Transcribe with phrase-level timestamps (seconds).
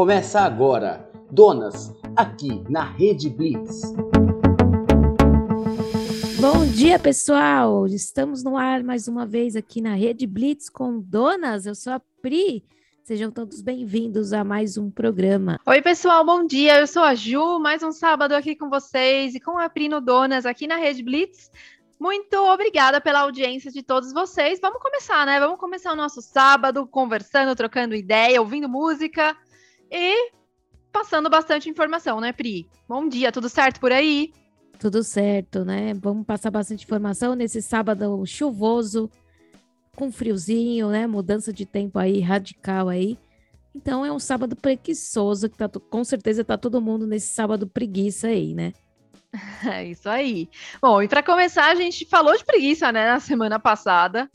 [0.00, 3.82] Começa agora, Donas, aqui na Rede Blitz.
[6.40, 7.86] Bom dia, pessoal!
[7.86, 11.66] Estamos no ar mais uma vez aqui na Rede Blitz com Donas.
[11.66, 12.64] Eu sou a Pri.
[13.04, 15.60] Sejam todos bem-vindos a mais um programa.
[15.66, 16.80] Oi, pessoal, bom dia.
[16.80, 20.00] Eu sou a Ju, mais um sábado aqui com vocês e com a Pri no
[20.00, 21.50] Donas aqui na Rede Blitz.
[22.00, 24.60] Muito obrigada pela audiência de todos vocês.
[24.62, 25.38] Vamos começar, né?
[25.38, 29.36] Vamos começar o nosso sábado conversando, trocando ideia, ouvindo música
[29.90, 30.32] e
[30.92, 32.68] passando bastante informação, né, Pri?
[32.88, 34.32] Bom dia, tudo certo por aí?
[34.78, 35.92] Tudo certo, né?
[35.94, 39.10] Vamos passar bastante informação nesse sábado chuvoso,
[39.94, 41.06] com friozinho, né?
[41.06, 43.18] Mudança de tempo aí radical aí.
[43.74, 48.28] Então é um sábado preguiçoso que tá com certeza tá todo mundo nesse sábado preguiça
[48.28, 48.72] aí, né?
[49.70, 50.48] É isso aí.
[50.80, 54.28] Bom, e para começar, a gente falou de preguiça, né, na semana passada.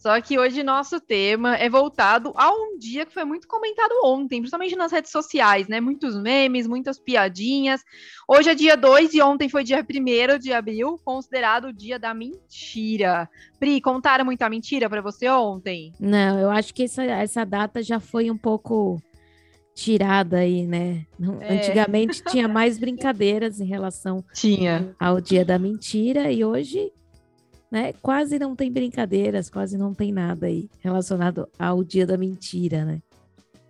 [0.00, 4.40] Só que hoje nosso tema é voltado a um dia que foi muito comentado ontem,
[4.40, 5.78] principalmente nas redes sociais, né?
[5.78, 7.82] Muitos memes, muitas piadinhas.
[8.26, 12.14] Hoje é dia 2 e ontem foi dia 1 de abril, considerado o dia da
[12.14, 13.28] mentira.
[13.58, 15.92] Pri, contaram muita mentira para você ontem?
[16.00, 19.02] Não, eu acho que essa, essa data já foi um pouco
[19.74, 21.04] tirada aí, né?
[21.40, 21.54] É.
[21.56, 24.94] Antigamente tinha mais brincadeiras em relação tinha.
[24.98, 26.90] ao dia da mentira e hoje
[27.70, 27.92] né?
[28.02, 33.00] Quase não tem brincadeiras, quase não tem nada aí relacionado ao dia da mentira, né?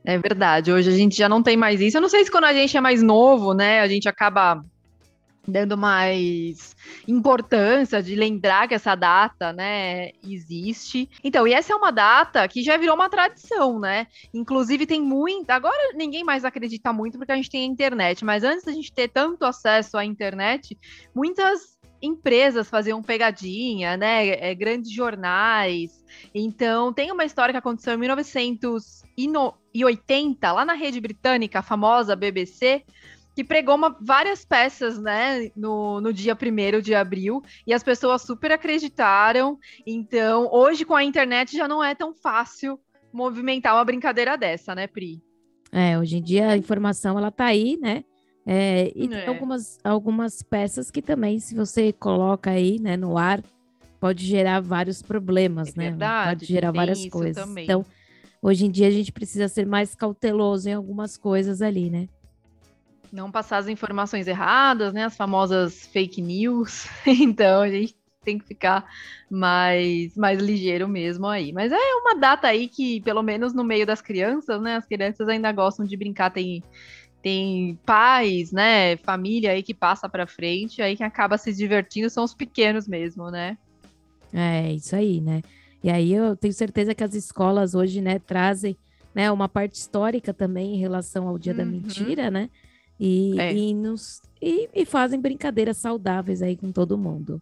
[0.04, 0.72] É verdade.
[0.72, 1.96] Hoje a gente já não tem mais isso.
[1.96, 4.62] Eu não sei se quando a gente é mais novo, né, a gente acaba
[5.46, 6.76] dando mais
[7.08, 11.08] importância de lembrar que essa data, né, existe.
[11.24, 14.06] Então, e essa é uma data que já virou uma tradição, né?
[14.32, 18.44] Inclusive tem muita, agora ninguém mais acredita muito porque a gente tem a internet, mas
[18.44, 20.78] antes da gente ter tanto acesso à internet,
[21.14, 24.28] muitas empresas faziam pegadinha, né?
[24.28, 26.04] É, grandes jornais.
[26.34, 32.82] Então, tem uma história que aconteceu em 1980, lá na rede britânica, a famosa BBC,
[33.34, 38.22] que pregou uma, várias peças, né, no, no dia 1 de abril, e as pessoas
[38.22, 39.58] super acreditaram.
[39.86, 42.78] Então, hoje, com a internet, já não é tão fácil
[43.12, 45.22] movimentar uma brincadeira dessa, né, Pri?
[45.72, 48.04] É, hoje em dia a informação, ela tá aí, né?
[48.46, 49.08] É, e é.
[49.08, 53.42] tem algumas, algumas peças que também, se você coloca aí né, no ar,
[54.00, 55.90] pode gerar vários problemas, é né?
[55.90, 57.44] Verdade, pode gerar várias coisas.
[57.44, 57.64] Também.
[57.64, 57.84] Então,
[58.40, 62.08] hoje em dia a gente precisa ser mais cauteloso em algumas coisas ali, né?
[63.12, 65.04] Não passar as informações erradas, né?
[65.04, 66.86] As famosas fake news.
[67.06, 68.86] então, a gente tem que ficar
[69.30, 71.52] mais, mais ligeiro mesmo aí.
[71.52, 74.76] Mas é uma data aí que, pelo menos no meio das crianças, né?
[74.76, 76.62] As crianças ainda gostam de brincar, tem
[77.22, 82.24] tem pais, né, família aí que passa para frente, aí quem acaba se divertindo são
[82.24, 83.58] os pequenos mesmo, né?
[84.32, 85.42] É, isso aí, né?
[85.82, 88.76] E aí eu tenho certeza que as escolas hoje, né, trazem,
[89.14, 91.58] né, uma parte histórica também em relação ao Dia uhum.
[91.58, 92.50] da Mentira, né?
[92.98, 93.54] E, é.
[93.54, 97.40] e, nos, e, e fazem brincadeiras saudáveis aí com todo mundo.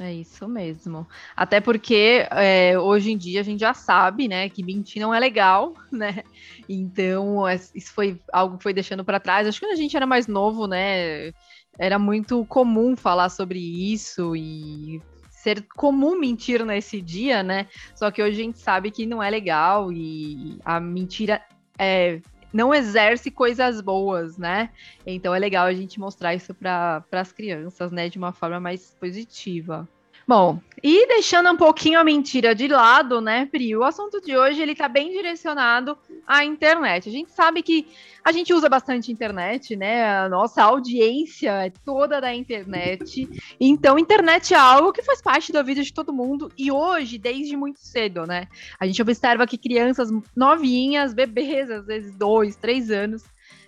[0.00, 1.06] É isso mesmo.
[1.36, 5.20] Até porque é, hoje em dia a gente já sabe, né, que mentir não é
[5.20, 6.22] legal, né?
[6.68, 7.44] Então
[7.74, 9.46] isso foi algo que foi deixando para trás.
[9.46, 11.32] Acho que quando a gente era mais novo, né,
[11.78, 17.66] era muito comum falar sobre isso e ser comum mentir nesse dia, né?
[17.94, 21.42] Só que hoje a gente sabe que não é legal e a mentira
[21.78, 22.20] é,
[22.52, 24.70] não exerce coisas boas, né?
[25.06, 28.94] Então é legal a gente mostrar isso para as crianças, né, de uma forma mais
[28.98, 29.88] positiva.
[30.30, 33.76] Bom, e deixando um pouquinho a mentira de lado, né, Pri?
[33.76, 37.08] O assunto de hoje ele tá bem direcionado à internet.
[37.08, 37.88] A gente sabe que
[38.22, 40.08] a gente usa bastante internet, né?
[40.08, 43.28] A nossa audiência é toda da internet.
[43.58, 47.56] Então, internet é algo que faz parte da vida de todo mundo e hoje, desde
[47.56, 48.46] muito cedo, né?
[48.78, 53.24] A gente observa que crianças novinhas, bebês, às vezes dois, três anos,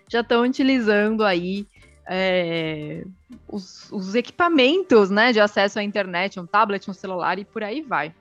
[0.09, 1.67] já estão utilizando aí
[2.07, 3.05] é,
[3.49, 7.81] os, os, equipamentos né, de acesso à internet, um tablet, um celular e por aí
[7.81, 8.15] vai.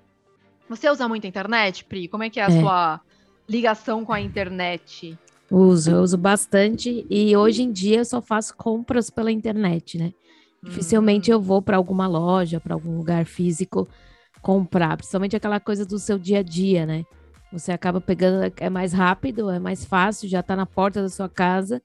[0.70, 2.08] Você usa muito a internet, Pri?
[2.08, 2.62] Como é que é a é.
[2.62, 3.02] sua
[3.50, 5.18] ligação com a internet?
[5.50, 10.14] Uso, eu uso bastante e hoje em dia eu só faço compras pela internet, né?
[10.64, 11.34] Dificilmente hum.
[11.34, 13.88] eu vou para alguma loja, para algum lugar físico
[14.42, 17.04] comprar, principalmente aquela coisa do seu dia a dia, né?
[17.52, 21.28] Você acaba pegando, é mais rápido, é mais fácil, já está na porta da sua
[21.28, 21.82] casa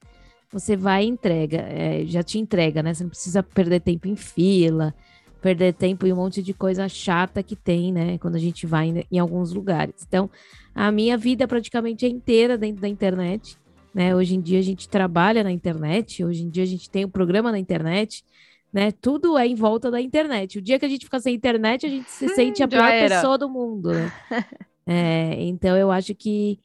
[0.51, 2.93] você vai e entrega, é, já te entrega, né?
[2.93, 4.93] Você não precisa perder tempo em fila,
[5.41, 8.17] perder tempo em um monte de coisa chata que tem, né?
[8.17, 10.05] Quando a gente vai em, em alguns lugares.
[10.07, 10.29] Então,
[10.73, 13.57] a minha vida praticamente é inteira dentro da internet,
[13.93, 14.15] né?
[14.15, 17.09] Hoje em dia a gente trabalha na internet, hoje em dia a gente tem um
[17.09, 18.23] programa na internet,
[18.71, 18.91] né?
[18.91, 20.59] Tudo é em volta da internet.
[20.59, 23.37] O dia que a gente fica sem internet, a gente se sente a pior pessoa
[23.37, 24.11] do mundo, né?
[24.85, 26.59] é, então eu acho que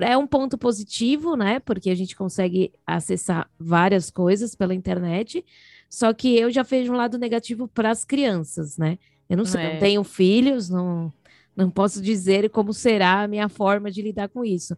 [0.00, 1.60] é um ponto positivo, né?
[1.60, 5.44] Porque a gente consegue acessar várias coisas pela internet.
[5.90, 8.98] Só que eu já vejo um lado negativo para as crianças, né?
[9.28, 9.72] Eu não sei, é.
[9.72, 11.12] não tenho filhos, não,
[11.54, 14.76] não posso dizer como será a minha forma de lidar com isso.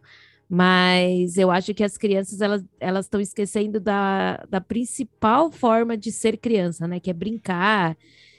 [0.49, 6.11] Mas eu acho que as crianças elas elas estão esquecendo da, da principal forma de
[6.11, 6.99] ser criança, né?
[6.99, 7.97] Que é brincar.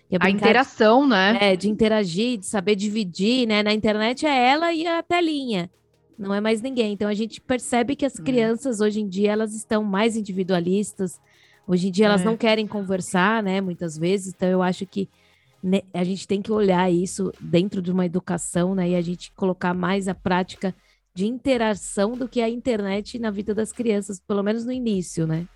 [0.08, 1.38] É a interação, de, né?
[1.40, 3.62] É, de interagir, de saber dividir, né?
[3.62, 5.68] Na internet é ela e a telinha.
[6.18, 6.92] Não é mais ninguém.
[6.92, 8.24] Então a gente percebe que as hum.
[8.24, 11.20] crianças hoje em dia elas estão mais individualistas.
[11.66, 12.24] Hoje em dia elas é.
[12.24, 13.60] não querem conversar, né?
[13.60, 14.32] Muitas vezes.
[14.34, 15.08] Então eu acho que
[15.62, 18.90] né, a gente tem que olhar isso dentro de uma educação, né?
[18.90, 20.74] E a gente colocar mais a prática
[21.14, 25.46] de interação do que a internet na vida das crianças, pelo menos no início, né?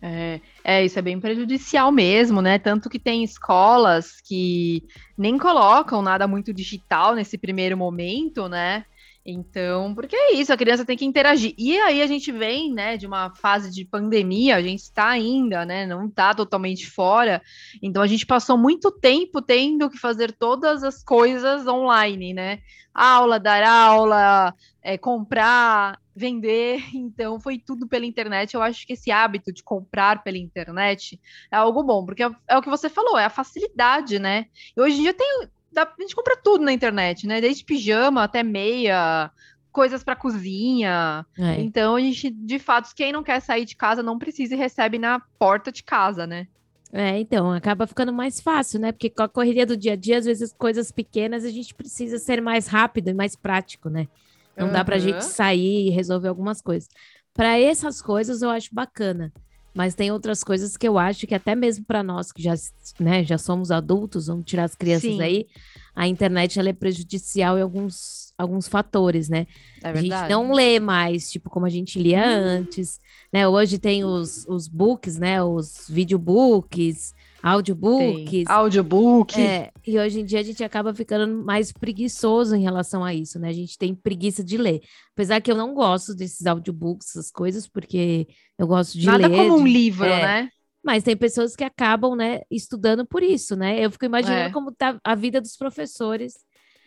[0.00, 2.58] É, é, isso é bem prejudicial mesmo, né?
[2.58, 4.84] Tanto que tem escolas que
[5.16, 8.84] nem colocam nada muito digital nesse primeiro momento, né?
[9.30, 11.54] Então, porque é isso, a criança tem que interagir.
[11.58, 15.66] E aí a gente vem, né, de uma fase de pandemia, a gente está ainda,
[15.66, 17.42] né, não está totalmente fora.
[17.82, 22.60] Então a gente passou muito tempo tendo que fazer todas as coisas online, né?
[22.94, 26.82] Aula, dar aula, é, comprar, vender.
[26.96, 28.54] Então foi tudo pela internet.
[28.54, 31.20] Eu acho que esse hábito de comprar pela internet
[31.50, 34.46] é algo bom, porque é, é o que você falou, é a facilidade, né?
[34.74, 37.40] E hoje em dia tem dá, a gente compra tudo na internet, né?
[37.40, 39.30] Desde pijama até meia,
[39.72, 41.24] coisas para cozinha.
[41.38, 41.60] É.
[41.60, 44.98] Então, a gente, de fato, quem não quer sair de casa não precisa e recebe
[44.98, 46.48] na porta de casa, né?
[46.92, 48.92] É, então, acaba ficando mais fácil, né?
[48.92, 52.18] Porque com a correria do dia a dia, às vezes coisas pequenas, a gente precisa
[52.18, 54.08] ser mais rápido e mais prático, né?
[54.56, 54.72] Não uhum.
[54.72, 56.88] dá pra gente sair e resolver algumas coisas.
[57.32, 59.32] Para essas coisas eu acho bacana.
[59.74, 62.54] Mas tem outras coisas que eu acho que até mesmo para nós que já,
[62.98, 65.20] né, já somos adultos, vamos tirar as crianças Sim.
[65.20, 65.46] aí,
[65.94, 69.46] a internet ela é prejudicial em alguns, alguns fatores, né?
[69.82, 72.60] É a gente não lê mais, tipo, como a gente lia hum.
[72.60, 73.00] antes,
[73.32, 73.46] né?
[73.46, 75.42] Hoje tem os, os books, né?
[75.42, 78.46] Os videobooks, Audiobooks.
[78.48, 79.40] Audiobook.
[79.40, 83.38] É, e hoje em dia a gente acaba ficando mais preguiçoso em relação a isso,
[83.38, 83.48] né?
[83.48, 84.80] A gente tem preguiça de ler.
[85.12, 88.26] Apesar que eu não gosto desses audiobooks, essas coisas, porque
[88.58, 89.36] eu gosto de Nada ler.
[89.36, 90.48] Nada como um livro, é, né?
[90.84, 93.84] Mas tem pessoas que acabam, né, estudando por isso, né?
[93.84, 94.50] Eu fico imaginando é.
[94.50, 96.34] como tá a vida dos professores,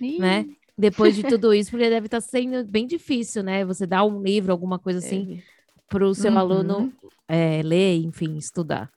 [0.01, 0.19] Ih.
[0.19, 0.45] né?
[0.77, 3.63] Depois de tudo isso, porque deve estar tá sendo bem difícil, né?
[3.65, 5.41] Você dar um livro, alguma coisa assim,
[5.87, 6.37] para o seu uhum.
[6.39, 6.93] aluno
[7.27, 8.89] é, ler, enfim, estudar.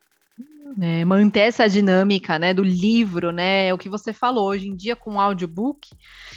[0.81, 4.75] É, manter essa dinâmica, né, do livro, né, é o que você falou, hoje em
[4.75, 5.88] dia com o audiobook,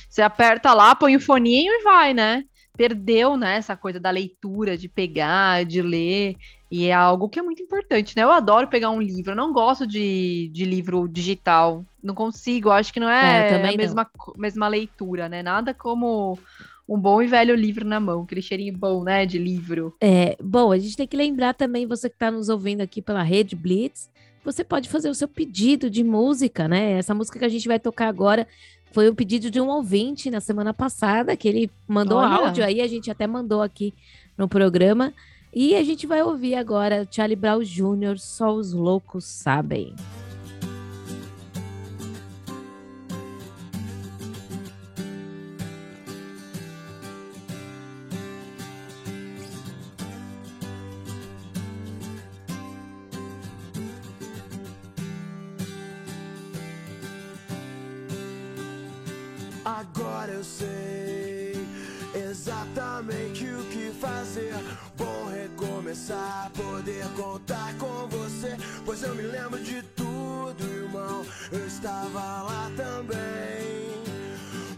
[0.07, 2.43] você aperta lá, põe o foninho e vai, né,
[2.75, 6.35] perdeu, né, essa coisa da leitura, de pegar, de ler,
[6.69, 9.51] e é algo que é muito importante, né, eu adoro pegar um livro, eu não
[9.51, 14.67] gosto de, de livro digital, não consigo, acho que não é, é a mesma, mesma
[14.67, 16.37] leitura, né, nada como
[16.87, 19.95] um bom e velho livro na mão, aquele cheirinho bom, né, de livro.
[19.99, 23.23] É, bom, a gente tem que lembrar também, você que está nos ouvindo aqui pela
[23.23, 24.09] Rede Blitz,
[24.47, 26.93] você pode fazer o seu pedido de música, né?
[26.93, 28.47] Essa música que a gente vai tocar agora
[28.93, 32.47] foi um pedido de um ouvinte na semana passada, que ele mandou Olha.
[32.47, 33.93] áudio aí, a gente até mandou aqui
[34.37, 35.13] no programa.
[35.53, 39.93] E a gente vai ouvir agora Charlie Brown Jr., Só os Loucos Sabem.
[59.77, 61.53] Agora eu sei
[62.15, 64.55] exatamente o que fazer.
[64.97, 68.57] Bom recomeçar, poder contar com você.
[68.83, 71.23] Pois eu me lembro de tudo, irmão.
[71.51, 74.01] Eu estava lá também.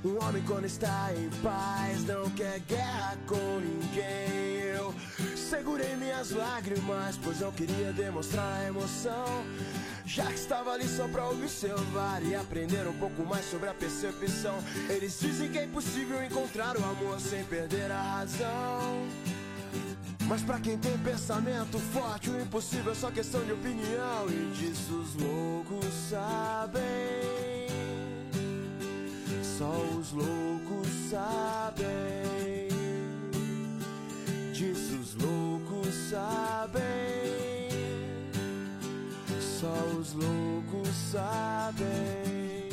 [0.03, 4.63] Um homem quando está em paz não quer guerra com ninguém.
[4.75, 4.93] Eu
[5.49, 9.43] segurei minhas lágrimas, pois eu queria demonstrar a emoção.
[10.05, 14.55] Já que estava ali só pra observar e aprender um pouco mais sobre a percepção.
[14.89, 19.07] Eles dizem que é impossível encontrar o amor sem perder a razão.
[20.27, 24.29] Mas pra quem tem pensamento forte, o impossível é só questão de opinião.
[24.29, 26.79] E disso os loucos sabem.
[29.57, 31.38] Só os loucos sabem.
[41.11, 42.69] Sabem.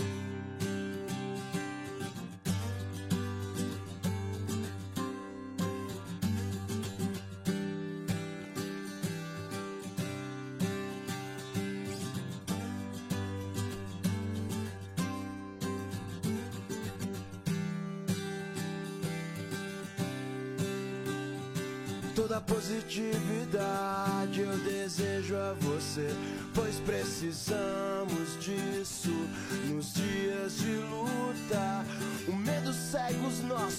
[22.15, 26.09] toda positividade eu desejo a você,
[26.55, 27.86] pois precisamos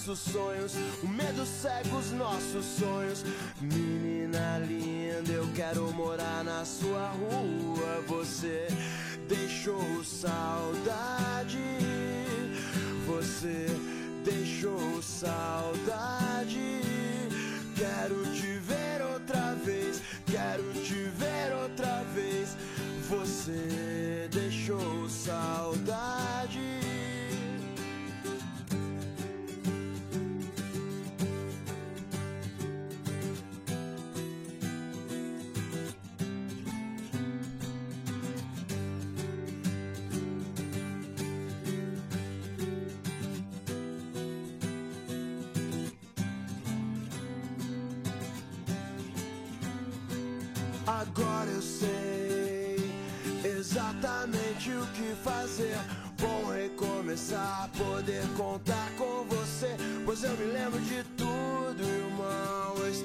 [0.08, 0.72] nossos sonhos,
[1.02, 3.22] o medo cega os nossos sonhos.
[3.60, 8.02] Menina linda, eu quero morar na sua rua.
[8.06, 8.68] Você
[9.28, 11.58] deixou saudade,
[13.06, 13.66] você
[14.24, 15.57] deixou saudade.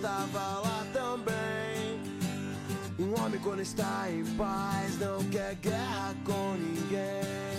[0.03, 2.01] Estava lá também.
[2.99, 7.52] Um homem, quando está em paz, não quer guerra com ninguém.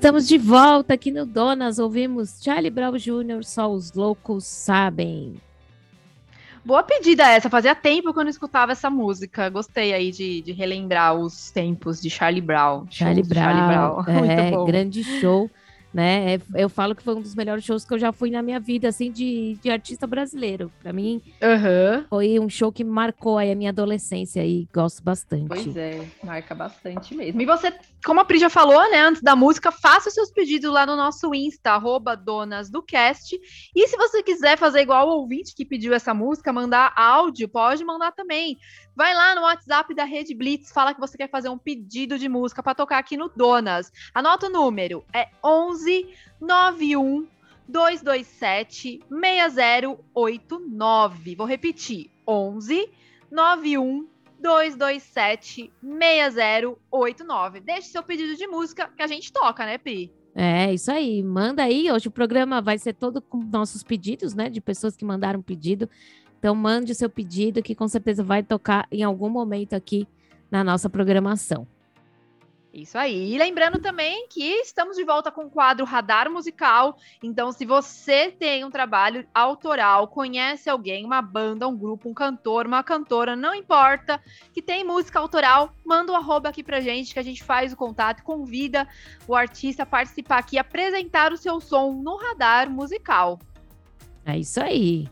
[0.00, 1.78] Estamos de volta aqui no Donas.
[1.78, 5.34] Ouvimos Charlie Brown Jr., Só os Loucos Sabem.
[6.64, 9.50] Boa pedida essa, fazia tempo que eu não escutava essa música.
[9.50, 12.86] Gostei aí de, de relembrar os tempos de Charlie Brown.
[12.88, 14.04] Charlie Shows de Brown,
[14.64, 15.50] é, grande show,
[15.92, 16.34] né?
[16.34, 18.60] É, eu falo que foi um dos melhores shows que eu já fui na minha
[18.60, 20.72] vida, assim, de, de artista brasileiro.
[20.80, 22.06] Para mim, Aham.
[22.08, 25.48] foi um show que marcou aí a minha adolescência e gosto bastante.
[25.48, 27.40] Pois é, marca bastante mesmo.
[27.40, 27.72] E você,
[28.04, 30.96] como a Pri já falou, né, antes da música, faça os seus pedidos lá no
[30.96, 33.38] nosso Insta, arroba Donas do Cast.
[33.74, 37.84] E se você quiser fazer igual o ouvinte que pediu essa música, mandar áudio, pode
[37.84, 38.56] mandar também.
[39.00, 42.28] Vai lá no WhatsApp da Rede Blitz, fala que você quer fazer um pedido de
[42.28, 43.90] música para tocar aqui no Donas.
[44.12, 46.06] Anota o número, é 11
[46.38, 47.26] 91
[47.66, 51.34] 227 6089.
[51.34, 52.90] Vou repetir, 11
[53.30, 54.06] 91
[54.38, 57.60] 227 6089.
[57.60, 60.12] Deixe seu pedido de música que a gente toca, né, Pri?
[60.34, 61.22] É, isso aí.
[61.22, 61.90] Manda aí.
[61.90, 64.48] Hoje o programa vai ser todo com nossos pedidos, né?
[64.48, 65.88] De pessoas que mandaram pedido.
[66.40, 70.08] Então, mande o seu pedido, que com certeza vai tocar em algum momento aqui
[70.50, 71.66] na nossa programação.
[72.72, 73.34] Isso aí.
[73.34, 76.96] E lembrando também que estamos de volta com o quadro Radar Musical.
[77.22, 82.66] Então, se você tem um trabalho autoral, conhece alguém, uma banda, um grupo, um cantor,
[82.66, 87.12] uma cantora, não importa, que tem música autoral, manda o um arroba aqui pra gente,
[87.12, 88.88] que a gente faz o contato, convida
[89.26, 93.38] o artista a participar aqui, apresentar o seu som no Radar Musical.
[94.24, 95.08] É isso aí.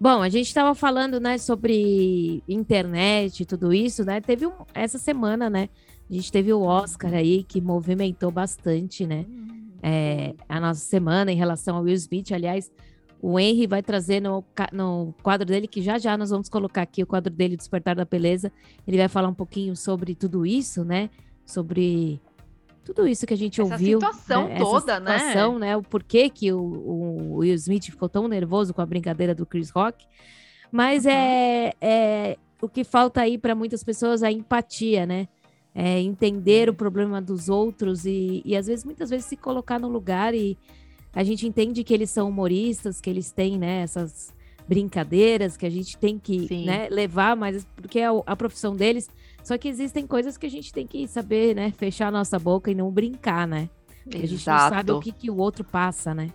[0.00, 4.20] Bom, a gente estava falando, né, sobre internet e tudo isso, né?
[4.20, 5.68] Teve um, essa semana, né?
[6.08, 9.26] A gente teve o Oscar aí que movimentou bastante, né?
[9.82, 12.30] É, a nossa semana em relação ao Will Smith.
[12.30, 12.70] Aliás,
[13.20, 17.02] o Henry vai trazer no, no quadro dele, que já já nós vamos colocar aqui
[17.02, 18.52] o quadro dele, Despertar da Beleza.
[18.86, 21.10] Ele vai falar um pouquinho sobre tudo isso, né?
[21.44, 22.20] Sobre
[22.94, 24.00] tudo isso que a gente Essa ouviu.
[24.00, 24.58] situação né?
[24.58, 25.76] toda, Essa situação, né?
[25.76, 29.68] O porquê que o, o, Will Smith ficou tão nervoso com a brincadeira do Chris
[29.68, 30.06] Rock.
[30.72, 31.10] Mas Uhum.
[31.10, 35.28] é, é o que falta aí para muitas pessoas é a empatia, né?
[35.74, 39.88] É entender o problema dos outros e, e às vezes, muitas vezes, se colocar no
[39.88, 40.56] lugar e
[41.12, 44.34] a gente entende que eles são humoristas, que eles têm, né, essas
[44.66, 49.08] brincadeiras que a gente tem que né, levar, mas porque é a, a profissão deles.
[49.48, 52.70] Só que existem coisas que a gente tem que saber, né, fechar a nossa boca
[52.70, 53.70] e não brincar, né?
[54.04, 56.28] Porque A gente não sabe o que, que o outro passa, né?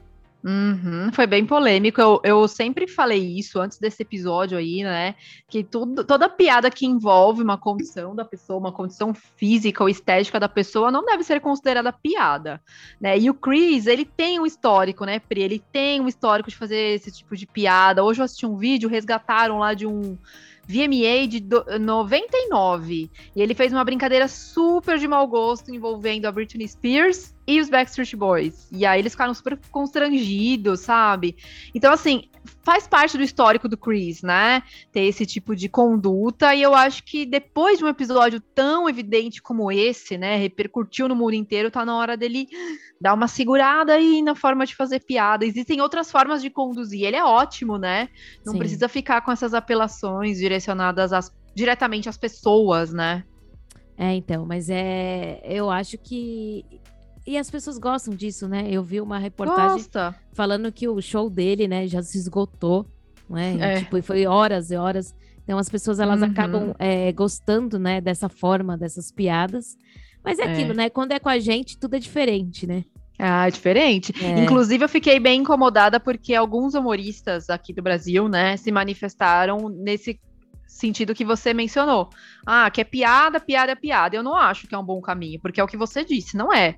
[0.43, 2.01] Uhum, foi bem polêmico.
[2.01, 5.13] Eu, eu sempre falei isso antes desse episódio aí, né?
[5.48, 10.39] Que tudo, toda piada que envolve uma condição da pessoa, uma condição física ou estética
[10.39, 12.60] da pessoa, não deve ser considerada piada,
[13.00, 13.15] né?
[13.15, 15.43] E o Chris, ele tem um histórico, né, Pri?
[15.43, 18.03] Ele tem um histórico de fazer esse tipo de piada.
[18.03, 20.17] Hoje eu assisti um vídeo, resgataram lá de um
[20.67, 23.10] VMA de do- 99.
[23.36, 27.70] E ele fez uma brincadeira super de mau gosto envolvendo a Britney Spears e os
[27.70, 28.68] Backstreet Boys.
[28.72, 31.36] E aí eles ficaram super constrangidos, sabe?
[31.76, 32.30] Então, assim,
[32.64, 34.64] faz parte do histórico do Chris, né?
[34.92, 36.56] Ter esse tipo de conduta.
[36.56, 40.38] E eu acho que depois de um episódio tão evidente como esse, né?
[40.38, 42.48] Repercutiu no mundo inteiro, tá na hora dele
[43.00, 45.46] dar uma segurada aí na forma de fazer piada.
[45.46, 47.04] Existem outras formas de conduzir.
[47.04, 48.10] Ele é ótimo, né?
[48.46, 48.60] Não Sim.
[48.60, 53.24] precisa ficar com essas apelações direcionadas às, diretamente às pessoas, né?
[53.98, 55.42] É, então, mas é.
[55.46, 56.66] Eu acho que
[57.25, 58.68] e as pessoas gostam disso, né?
[58.70, 60.15] Eu vi uma reportagem Gosta.
[60.34, 62.86] falando que o show dele, né, já se esgotou,
[63.30, 63.58] né?
[63.60, 63.80] É.
[63.80, 65.15] tipo, foi horas e horas.
[65.44, 66.27] Então as pessoas elas uhum.
[66.27, 69.77] acabam é, gostando, né, dessa forma, dessas piadas.
[70.24, 70.89] Mas é, é, aquilo, né?
[70.89, 72.84] Quando é com a gente, tudo é diferente, né?
[73.18, 74.13] Ah, diferente.
[74.24, 74.44] É.
[74.44, 80.20] Inclusive, eu fiquei bem incomodada porque alguns humoristas aqui do Brasil, né, se manifestaram nesse
[80.74, 82.10] sentido que você mencionou.
[82.46, 84.15] Ah, que é piada, piada é piada.
[84.15, 86.51] Eu não acho que é um bom caminho, porque é o que você disse, não
[86.51, 86.75] é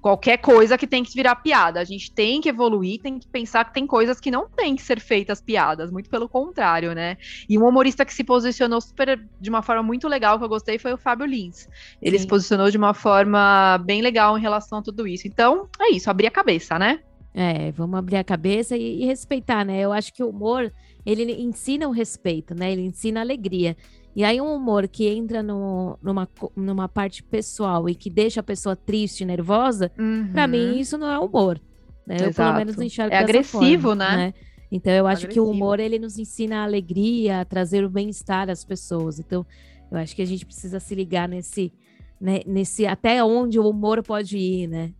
[0.00, 1.80] qualquer coisa que tem que virar piada.
[1.80, 4.82] A gente tem que evoluir, tem que pensar que tem coisas que não tem que
[4.82, 7.16] ser feitas piadas, muito pelo contrário, né?
[7.48, 10.78] E um humorista que se posicionou super de uma forma muito legal que eu gostei
[10.78, 11.68] foi o Fábio Lins.
[12.00, 12.22] Ele Sim.
[12.22, 15.28] se posicionou de uma forma bem legal em relação a tudo isso.
[15.28, 17.00] Então, é isso, abrir a cabeça, né?
[17.32, 19.80] É, vamos abrir a cabeça e, e respeitar, né?
[19.80, 20.72] Eu acho que o humor
[21.04, 22.72] ele ensina o respeito, né?
[22.72, 23.76] Ele ensina a alegria.
[24.14, 28.42] E aí um humor que entra no, numa, numa parte pessoal e que deixa a
[28.42, 30.30] pessoa triste, nervosa, uhum.
[30.32, 31.60] para mim isso não é humor.
[32.06, 32.16] Né?
[32.20, 34.16] Eu pelo menos não enxergo É agressivo, forma, né?
[34.16, 34.34] né?
[34.72, 35.46] Então eu acho agressivo.
[35.46, 39.18] que o humor ele nos ensina a alegria, a trazer o bem-estar às pessoas.
[39.20, 39.46] Então
[39.90, 41.72] eu acho que a gente precisa se ligar nesse,
[42.20, 44.92] né, nesse até onde o humor pode ir, né?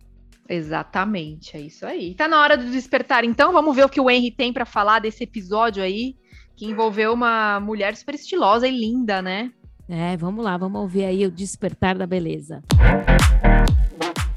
[0.47, 2.13] Exatamente, é isso aí.
[2.15, 3.53] Tá na hora do despertar, então.
[3.53, 6.15] Vamos ver o que o Henry tem para falar desse episódio aí,
[6.55, 9.51] que envolveu uma mulher super estilosa e linda, né?
[9.87, 12.63] É, vamos lá, vamos ouvir aí o Despertar da Beleza.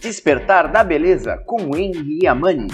[0.00, 2.68] Despertar da Beleza com o Henry Amani.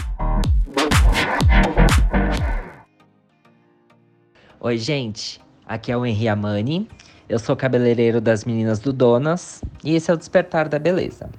[4.59, 5.41] Oi, gente.
[5.67, 6.89] Aqui é o Henry Amani.
[7.29, 11.31] Eu sou cabeleireiro das meninas do Donas e esse é o Despertar da Beleza.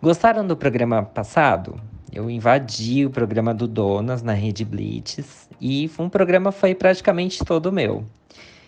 [0.00, 1.80] Gostaram do programa passado?
[2.12, 7.72] Eu invadi o programa do Donas na Rede Blitz e um programa foi praticamente todo
[7.72, 8.06] meu.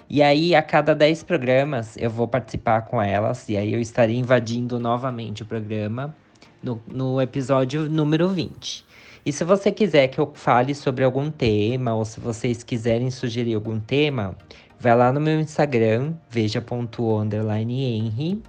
[0.09, 4.17] E aí, a cada 10 programas, eu vou participar com elas, e aí eu estarei
[4.17, 6.13] invadindo novamente o programa
[6.61, 8.85] no, no episódio número 20.
[9.25, 13.55] E se você quiser que eu fale sobre algum tema, ou se vocês quiserem sugerir
[13.55, 14.37] algum tema,
[14.81, 18.43] vai lá no meu Instagram, veja.underline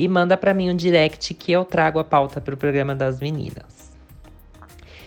[0.00, 3.20] e manda para mim um direct que eu trago a pauta para o programa das
[3.20, 3.92] meninas.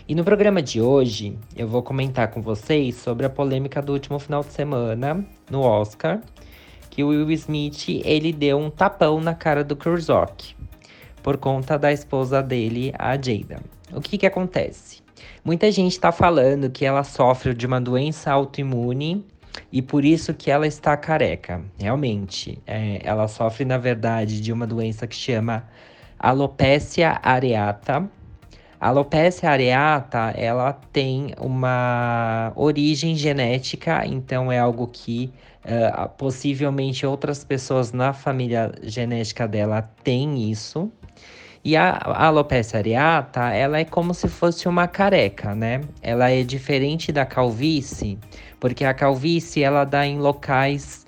[0.08, 4.20] E no programa de hoje, eu vou comentar com vocês sobre a polêmica do último
[4.20, 6.22] final de semana no Oscar,
[6.92, 9.76] que o Will Smith ele deu um tapão na cara do
[10.08, 10.56] Rock
[11.24, 13.64] por conta da esposa dele, a Jada.
[13.92, 15.02] O que que acontece?
[15.44, 19.26] Muita gente está falando que ela sofre de uma doença autoimune
[19.72, 21.62] e por isso que ela está careca.
[21.80, 25.64] Realmente, é, ela sofre, na verdade, de uma doença que chama
[26.20, 28.10] alopecia areata.
[28.80, 35.32] A alopecia areata, ela tem uma origem genética, então é algo que
[35.64, 40.92] uh, possivelmente outras pessoas na família genética dela têm isso.
[41.66, 45.82] E a, alopecia areata, ela é como se fosse uma careca, né?
[46.02, 48.20] Ela é diferente da calvície,
[48.60, 51.06] porque a calvície ela dá em locais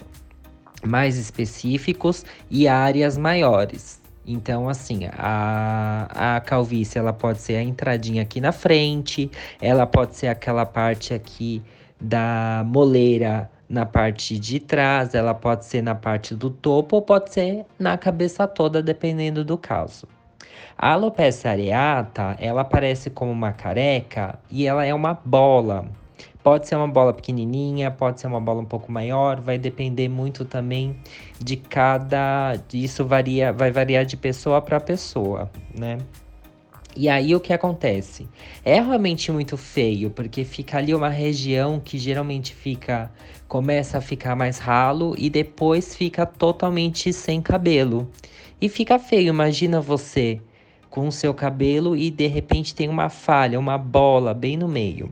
[0.86, 4.02] mais específicos e áreas maiores.
[4.26, 9.30] Então, assim, a, a calvície ela pode ser a entradinha aqui na frente,
[9.62, 11.62] ela pode ser aquela parte aqui
[12.00, 17.34] da moleira na parte de trás, ela pode ser na parte do topo ou pode
[17.34, 20.08] ser na cabeça toda, dependendo do caso.
[20.77, 25.85] A alopecia areata, ela aparece como uma careca e ela é uma bola.
[26.43, 30.43] Pode ser uma bola pequenininha, pode ser uma bola um pouco maior, vai depender muito
[30.43, 30.99] também
[31.39, 32.59] de cada.
[32.73, 35.97] Isso varia, vai variar de pessoa para pessoa, né?
[36.95, 38.27] E aí o que acontece?
[38.63, 43.11] É realmente muito feio, porque fica ali uma região que geralmente fica
[43.47, 48.09] começa a ficar mais ralo e depois fica totalmente sem cabelo.
[48.61, 50.41] E fica feio, imagina você
[50.95, 55.12] com o seu cabelo e de repente tem uma falha, uma bola bem no meio.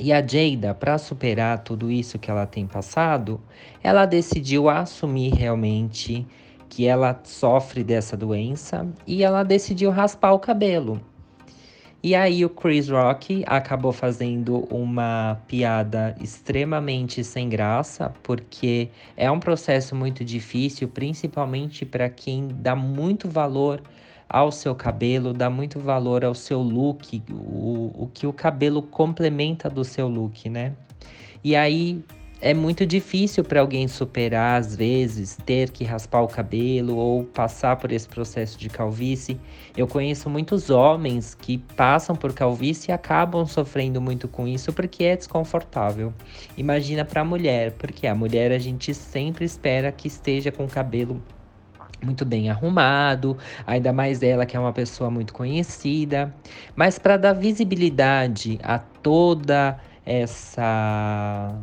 [0.00, 3.38] E a Jada, para superar tudo isso que ela tem passado,
[3.82, 6.26] ela decidiu assumir realmente
[6.70, 10.98] que ela sofre dessa doença e ela decidiu raspar o cabelo.
[12.02, 19.38] E aí o Chris Rock acabou fazendo uma piada extremamente sem graça, porque é um
[19.38, 23.82] processo muito difícil, principalmente para quem dá muito valor
[24.32, 29.68] ao seu cabelo, dá muito valor ao seu look, o, o que o cabelo complementa
[29.68, 30.72] do seu look, né?
[31.44, 32.02] E aí
[32.40, 37.76] é muito difícil para alguém superar, às vezes, ter que raspar o cabelo ou passar
[37.76, 39.38] por esse processo de calvície.
[39.76, 45.04] Eu conheço muitos homens que passam por calvície e acabam sofrendo muito com isso porque
[45.04, 46.12] é desconfortável.
[46.56, 50.68] Imagina para a mulher, porque a mulher a gente sempre espera que esteja com o
[50.68, 51.22] cabelo
[52.02, 53.36] muito bem arrumado,
[53.66, 56.34] ainda mais ela que é uma pessoa muito conhecida,
[56.74, 61.56] mas para dar visibilidade a toda essa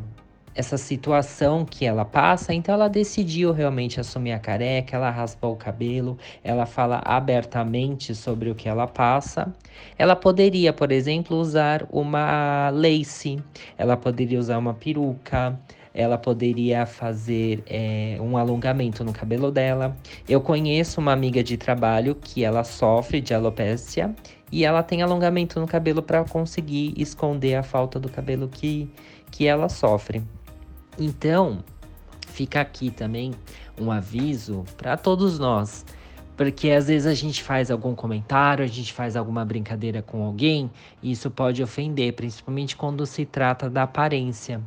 [0.52, 5.56] essa situação que ela passa, então ela decidiu realmente assumir a careca, ela raspou o
[5.56, 9.54] cabelo, ela fala abertamente sobre o que ela passa.
[9.96, 13.42] Ela poderia, por exemplo, usar uma lace,
[13.78, 15.58] ela poderia usar uma peruca,
[15.92, 19.96] ela poderia fazer é, um alongamento no cabelo dela.
[20.28, 24.14] Eu conheço uma amiga de trabalho que ela sofre de alopecia
[24.52, 28.90] e ela tem alongamento no cabelo para conseguir esconder a falta do cabelo que,
[29.30, 30.22] que ela sofre.
[30.98, 31.62] Então,
[32.28, 33.32] fica aqui também
[33.80, 35.84] um aviso para todos nós,
[36.36, 40.70] porque às vezes a gente faz algum comentário, a gente faz alguma brincadeira com alguém,
[41.02, 44.60] e isso pode ofender, principalmente quando se trata da aparência.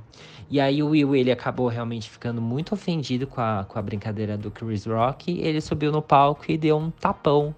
[0.53, 4.37] E aí o Will, ele acabou realmente ficando muito ofendido com a, com a brincadeira
[4.37, 7.55] do Chris Rock, ele subiu no palco e deu um tapão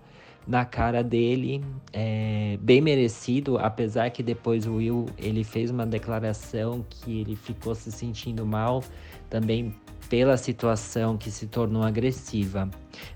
[0.48, 6.86] na cara dele, é, bem merecido, apesar que depois o Will ele fez uma declaração
[6.90, 8.82] que ele ficou se sentindo mal
[9.30, 9.76] também
[10.08, 12.70] pela situação que se tornou agressiva.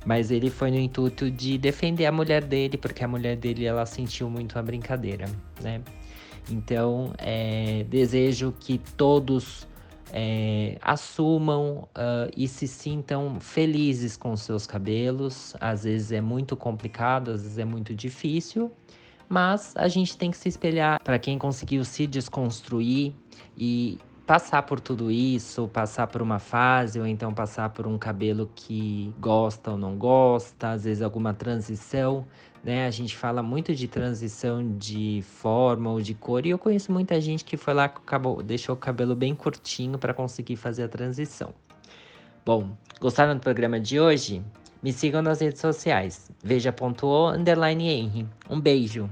[0.05, 3.85] Mas ele foi no intuito de defender a mulher dele, porque a mulher dele ela
[3.85, 5.27] sentiu muito a brincadeira,
[5.61, 5.81] né?
[6.51, 9.68] Então, é, desejo que todos
[10.13, 15.55] é, assumam uh, e se sintam felizes com seus cabelos.
[15.59, 18.71] Às vezes é muito complicado, às vezes é muito difícil,
[19.27, 23.13] mas a gente tem que se espelhar para quem conseguiu se desconstruir
[23.57, 28.47] e passar por tudo isso, passar por uma fase ou então passar por um cabelo
[28.53, 32.27] que gosta ou não gosta, às vezes alguma transição
[32.63, 32.85] né?
[32.85, 37.19] A gente fala muito de transição de forma ou de cor e eu conheço muita
[37.19, 41.53] gente que foi lá acabou, deixou o cabelo bem curtinho para conseguir fazer a transição.
[42.45, 44.43] Bom, gostaram do programa de hoje?
[44.81, 46.31] Me sigam nas redes sociais.
[46.41, 48.27] Veja.o underline Henry.
[48.49, 49.09] Um beijo.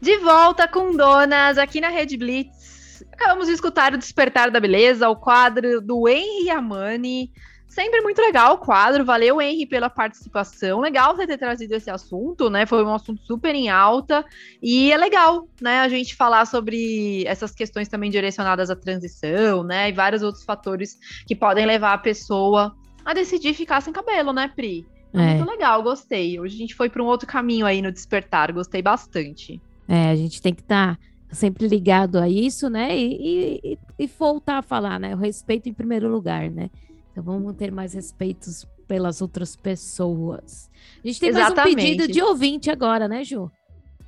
[0.00, 3.04] De volta com Donas aqui na Rede Blitz.
[3.12, 7.30] Acabamos de escutar o Despertar da Beleza, o quadro do Henry Amani.
[7.72, 9.02] Sempre muito legal o quadro.
[9.02, 10.80] Valeu, Henry, pela participação.
[10.80, 12.66] Legal você ter trazido esse assunto, né?
[12.66, 14.22] Foi um assunto super em alta.
[14.62, 19.88] E é legal, né, a gente falar sobre essas questões também direcionadas à transição, né?
[19.88, 24.52] E vários outros fatores que podem levar a pessoa a decidir ficar sem cabelo, né,
[24.54, 24.86] Pri?
[25.14, 25.36] É.
[25.36, 26.38] Muito legal, gostei.
[26.38, 29.58] Hoje a gente foi para um outro caminho aí no despertar, gostei bastante.
[29.88, 32.94] É, a gente tem que estar tá sempre ligado a isso, né?
[32.94, 35.14] E, e, e voltar a falar, né?
[35.14, 36.68] O respeito em primeiro lugar, né?
[37.12, 40.70] Então vamos ter mais respeitos pelas outras pessoas.
[41.04, 41.56] A gente tem Exatamente.
[41.56, 43.50] mais um pedido de ouvinte agora, né, Ju?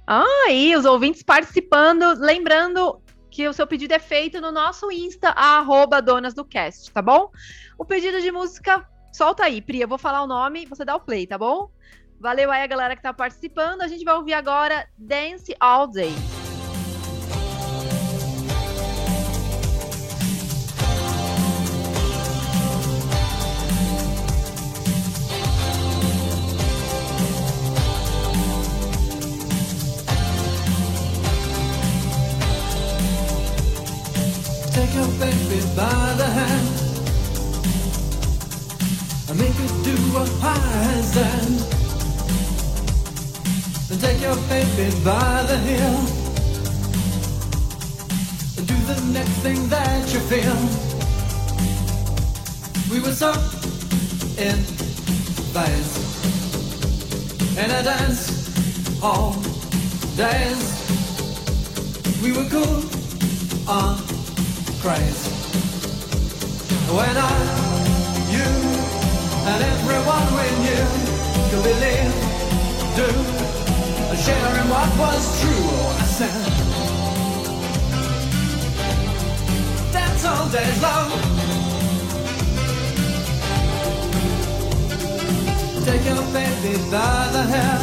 [0.07, 5.31] Ah, e os ouvintes participando, lembrando que o seu pedido é feito no nosso Insta,
[5.31, 7.31] arroba Donas do Cast, tá bom?
[7.79, 11.01] O pedido de música, solta aí, Pri, eu vou falar o nome, você dá o
[11.01, 11.71] play, tá bom?
[12.21, 13.83] Valeu aí a galera que tá participando.
[13.83, 16.13] A gente vai ouvir agora Dance All Day.
[34.95, 36.69] Your baby by the hand
[39.29, 41.57] and make her do a handstand.
[43.91, 45.97] And take your baby by the heel
[48.57, 50.59] and do the next thing that you feel.
[52.91, 53.33] We were so
[54.39, 54.59] in
[55.55, 55.95] phase
[57.59, 58.23] in a dance
[59.03, 59.33] all
[60.17, 60.63] days.
[62.23, 62.83] We were cool
[63.69, 64.24] on
[64.85, 65.25] craze.
[66.93, 67.35] When I,
[68.37, 68.51] you,
[69.51, 70.85] and everyone we knew
[71.49, 72.13] could believe,
[72.99, 73.09] do,
[74.11, 75.69] and sharing what was true.
[76.03, 76.43] I said,
[79.95, 81.11] dance all days long.
[85.87, 87.81] Take your baby by the hair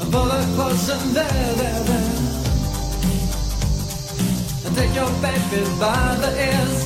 [0.00, 2.33] and pull her close there, there, there
[4.74, 6.76] take your baby by the ears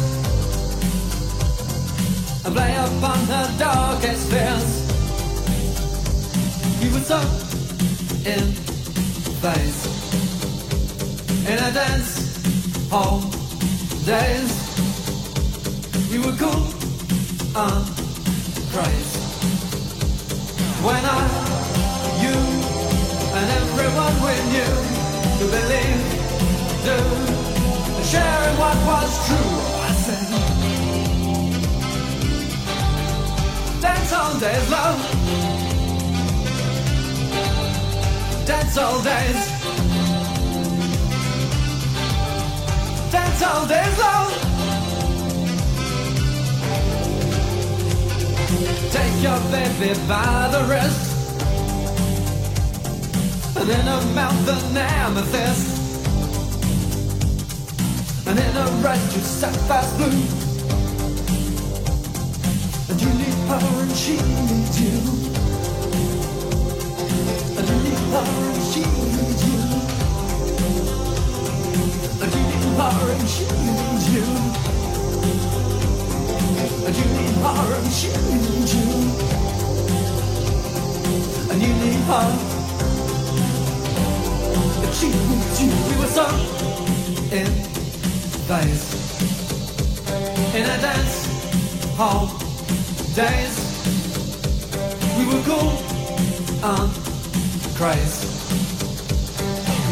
[2.44, 4.88] and play upon her darkest fears.
[7.08, 7.20] so
[8.26, 8.52] in
[9.40, 9.80] phase.
[11.48, 12.12] In a dance
[12.90, 13.20] hall
[14.04, 14.52] days,
[16.10, 16.64] we were cool
[17.56, 17.84] and
[18.72, 19.20] crazy.
[20.84, 21.20] When I,
[22.24, 22.36] you,
[23.38, 24.74] and everyone we knew
[25.38, 26.02] to believe,
[26.84, 27.37] do,
[28.10, 29.54] sharing what was true.
[29.88, 30.26] I said,
[33.82, 34.98] dance all days, love.
[38.46, 39.40] Dance all days.
[43.12, 44.32] Dance all days, love.
[48.96, 51.04] Take your baby by the wrist
[53.56, 55.77] And in her mouth an amethyst
[58.28, 60.48] And in her eyes two sapphires blue
[62.90, 64.96] And you need her and she needs you.
[67.56, 69.58] And you need her and she needs you.
[72.20, 74.24] And you need her and she needs you.
[76.84, 78.88] And you need her and she needs you.
[81.50, 82.28] And you need her
[84.84, 85.70] And she needs you.
[85.88, 86.26] We were so
[87.30, 87.67] in
[88.48, 88.84] phase
[90.54, 91.16] In a dance
[91.96, 92.26] hall
[93.14, 93.54] days
[95.16, 95.72] We were cool
[96.72, 96.92] and
[97.78, 98.28] crazy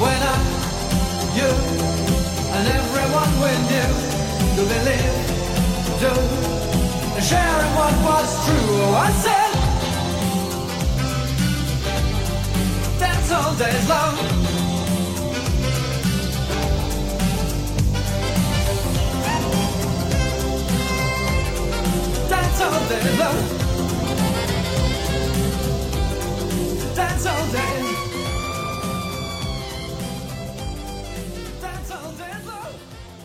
[0.02, 0.36] When I,
[1.38, 1.50] you
[2.56, 4.16] and everyone we knew
[4.64, 5.14] believe,
[6.00, 6.12] do
[7.20, 8.80] sharing what was true.
[8.84, 9.52] oh, I said,
[12.98, 14.35] dance all days long.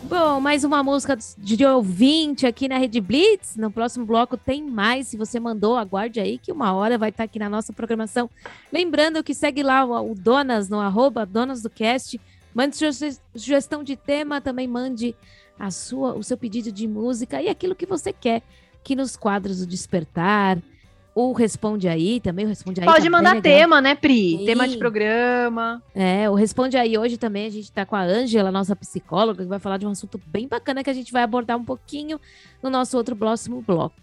[0.04, 3.56] Bom, mais uma música de ouvinte aqui na Rede Blitz.
[3.56, 5.08] No próximo bloco tem mais.
[5.08, 8.30] Se você mandou, aguarde aí que uma hora vai estar aqui na nossa programação.
[8.70, 12.20] Lembrando que segue lá o, Donas no arroba Donas do Cast.
[12.54, 15.16] Mande sugestão de tema, também mande
[15.58, 18.42] a sua, o seu pedido de música e aquilo que você quer
[18.82, 20.58] aqui nos quadros do Despertar.
[21.14, 22.86] O Responde Aí também, o Responde Aí.
[22.86, 24.38] tá Pode bem mandar tema, né, Pri?
[24.38, 24.44] Sim.
[24.46, 25.82] Tema de programa.
[25.94, 29.48] É, o Responde Aí hoje também a gente tá com a Ângela, nossa psicóloga, que
[29.48, 32.18] vai falar de um assunto bem bacana que a gente vai abordar um pouquinho
[32.62, 33.94] no nosso outro próximo bloco.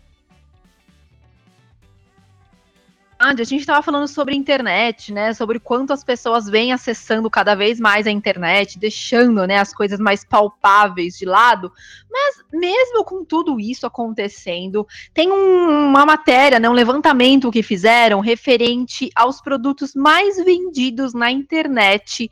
[3.19, 5.33] A gente estava falando sobre internet, né?
[5.33, 9.99] Sobre quanto as pessoas vêm acessando cada vez mais a internet, deixando né, as coisas
[9.99, 11.69] mais palpáveis de lado.
[12.09, 18.21] Mas mesmo com tudo isso acontecendo, tem um- uma matéria, né, um levantamento que fizeram
[18.21, 22.31] referente aos produtos mais vendidos na internet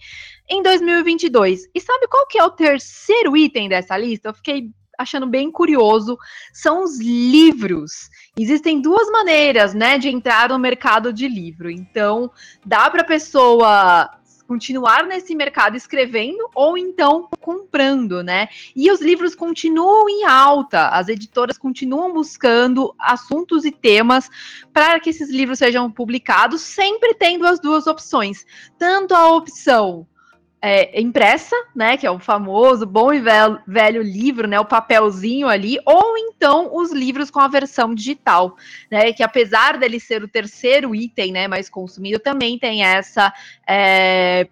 [0.49, 1.67] em 2022.
[1.75, 4.29] E sabe qual que é o terceiro item dessa lista?
[4.29, 6.17] Eu fiquei achando bem curioso.
[6.51, 8.09] São os livros.
[8.37, 11.69] Existem duas maneiras, né, de entrar no mercado de livro.
[11.69, 12.31] Então,
[12.65, 14.09] dá para a pessoa
[14.47, 18.47] continuar nesse mercado escrevendo ou então comprando, né?
[18.73, 24.29] E os livros continuam em alta, as editoras continuam buscando assuntos e temas
[24.71, 28.45] para que esses livros sejam publicados, sempre tendo as duas opções,
[28.79, 30.07] tanto a opção
[30.61, 35.47] é, impressa, né, que é o famoso bom e velho, velho livro, né, o papelzinho
[35.47, 38.55] ali, ou então os livros com a versão digital,
[38.89, 43.31] né, que apesar dele ser o terceiro item, né, mais consumido, também tem essa
[43.67, 44.47] é,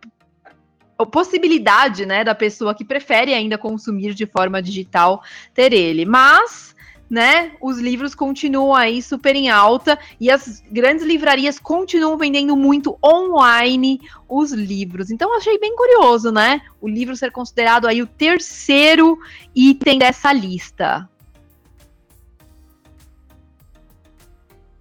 [1.11, 6.74] possibilidade, né, da pessoa que prefere ainda consumir de forma digital ter ele, mas
[7.09, 12.97] né, os livros continuam aí super em alta e as grandes livrarias continuam vendendo muito
[13.03, 15.11] online os livros.
[15.11, 16.61] Então achei bem curioso, né?
[16.81, 19.17] O livro ser considerado aí o terceiro
[19.55, 21.07] item dessa lista.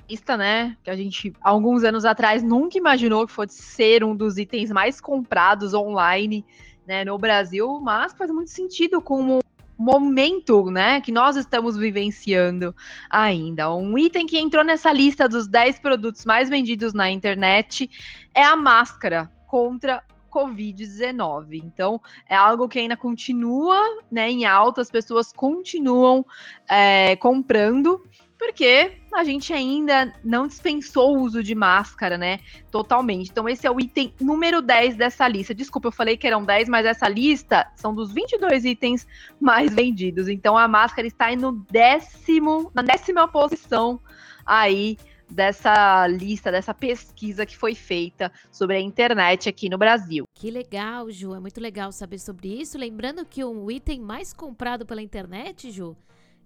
[0.08, 0.76] Lista, né?
[0.82, 5.00] Que a gente, alguns anos atrás, nunca imaginou que fosse ser um dos itens mais
[5.00, 6.44] comprados online,
[6.86, 9.40] né, no Brasil, mas faz muito sentido com o
[9.78, 12.74] momento, né, que nós estamos vivenciando
[13.10, 13.74] ainda.
[13.74, 17.90] Um item que entrou nessa lista dos 10 produtos mais vendidos na internet
[18.34, 20.02] é a máscara contra
[20.34, 21.62] Covid-19.
[21.64, 23.78] Então, é algo que ainda continua
[24.10, 26.26] né, em alta, as pessoas continuam
[26.68, 28.02] é, comprando,
[28.44, 32.40] porque a gente ainda não dispensou o uso de máscara, né?
[32.70, 33.30] Totalmente.
[33.30, 35.54] Então, esse é o item número 10 dessa lista.
[35.54, 39.06] Desculpa, eu falei que eram 10, mas essa lista são dos 22 itens
[39.40, 40.28] mais vendidos.
[40.28, 44.00] Então, a máscara está no décimo, na décima posição
[44.44, 44.98] aí
[45.30, 50.26] dessa lista, dessa pesquisa que foi feita sobre a internet aqui no Brasil.
[50.34, 51.34] Que legal, Ju.
[51.34, 52.76] É muito legal saber sobre isso.
[52.76, 55.96] Lembrando que o item mais comprado pela internet, Ju,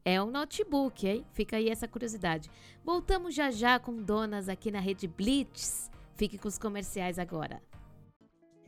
[0.08, 1.24] é um notebook, hein?
[1.32, 2.50] Fica aí essa curiosidade.
[2.84, 5.90] Voltamos já já com donas aqui na rede Blitz.
[6.16, 7.60] Fique com os comerciais agora.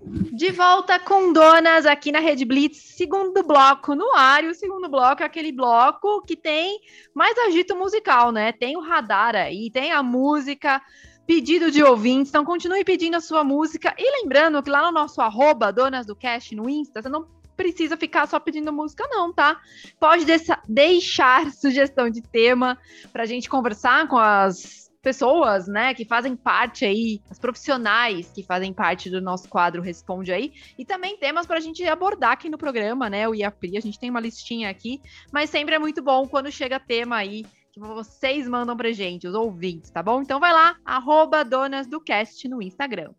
[0.03, 4.42] De volta com donas aqui na Rede Blitz, segundo bloco no ar.
[4.42, 6.81] E o segundo bloco é aquele bloco que tem
[7.14, 8.50] mais agito musical, né?
[8.50, 10.81] Tem o radar aí, tem a música,
[11.26, 12.31] pedido de ouvintes.
[12.31, 13.94] Então continue pedindo a sua música.
[13.98, 17.26] E lembrando que lá no nosso arroba, donas do cast no Insta, você não
[17.60, 19.60] precisa ficar só pedindo música, não, tá?
[19.98, 20.24] Pode
[20.66, 22.78] deixar sugestão de tema
[23.12, 28.70] pra gente conversar com as pessoas, né, que fazem parte aí, as profissionais que fazem
[28.70, 32.58] parte do nosso quadro Responde aí, e também temas para a gente abordar aqui no
[32.58, 35.00] programa, né, o IAPRI, a gente tem uma listinha aqui,
[35.32, 39.34] mas sempre é muito bom quando chega tema aí que vocês mandam pra gente, os
[39.34, 40.20] ouvintes, tá bom?
[40.20, 43.12] Então vai lá, arroba Donas do Cast no Instagram.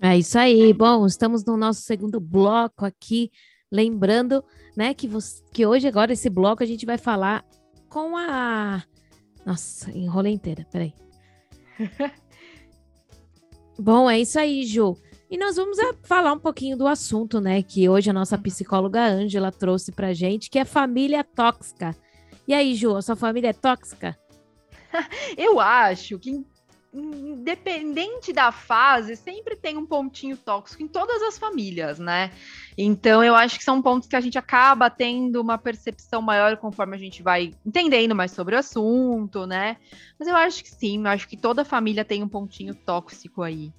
[0.00, 0.72] É isso aí.
[0.72, 3.32] Bom, estamos no nosso segundo bloco aqui.
[3.70, 4.42] Lembrando,
[4.76, 7.44] né, que, você, que hoje, agora, esse bloco, a gente vai falar
[7.88, 8.82] com a
[9.48, 10.92] nossa, enrolei inteira, peraí.
[13.78, 14.94] Bom, é isso aí, Ju.
[15.30, 17.62] E nós vamos falar um pouquinho do assunto, né?
[17.62, 21.96] Que hoje a nossa psicóloga Ângela trouxe pra gente, que é família tóxica.
[22.46, 24.18] E aí, Ju, a sua família é tóxica?
[25.34, 26.44] Eu acho que
[26.98, 32.30] independente da fase, sempre tem um pontinho tóxico em todas as famílias, né?
[32.76, 36.96] Então, eu acho que são pontos que a gente acaba tendo uma percepção maior conforme
[36.96, 39.76] a gente vai entendendo mais sobre o assunto, né?
[40.18, 43.72] Mas eu acho que sim, eu acho que toda família tem um pontinho tóxico aí.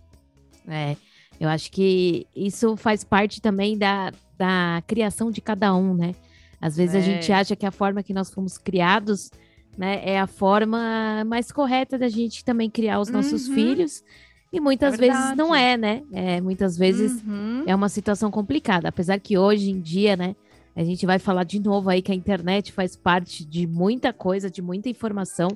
[0.67, 0.95] É,
[1.39, 6.13] eu acho que isso faz parte também da, da criação de cada um, né?
[6.61, 6.97] Às vezes é.
[6.97, 9.31] a gente acha que a forma que nós fomos criados
[9.77, 10.01] né?
[10.03, 13.53] É a forma mais correta da gente também criar os nossos uhum.
[13.53, 14.03] filhos.
[14.51, 16.03] E muitas é vezes não é, né?
[16.11, 17.63] É, muitas vezes uhum.
[17.67, 18.89] é uma situação complicada.
[18.89, 20.35] Apesar que hoje em dia, né?
[20.75, 24.49] A gente vai falar de novo aí que a internet faz parte de muita coisa,
[24.49, 25.49] de muita informação.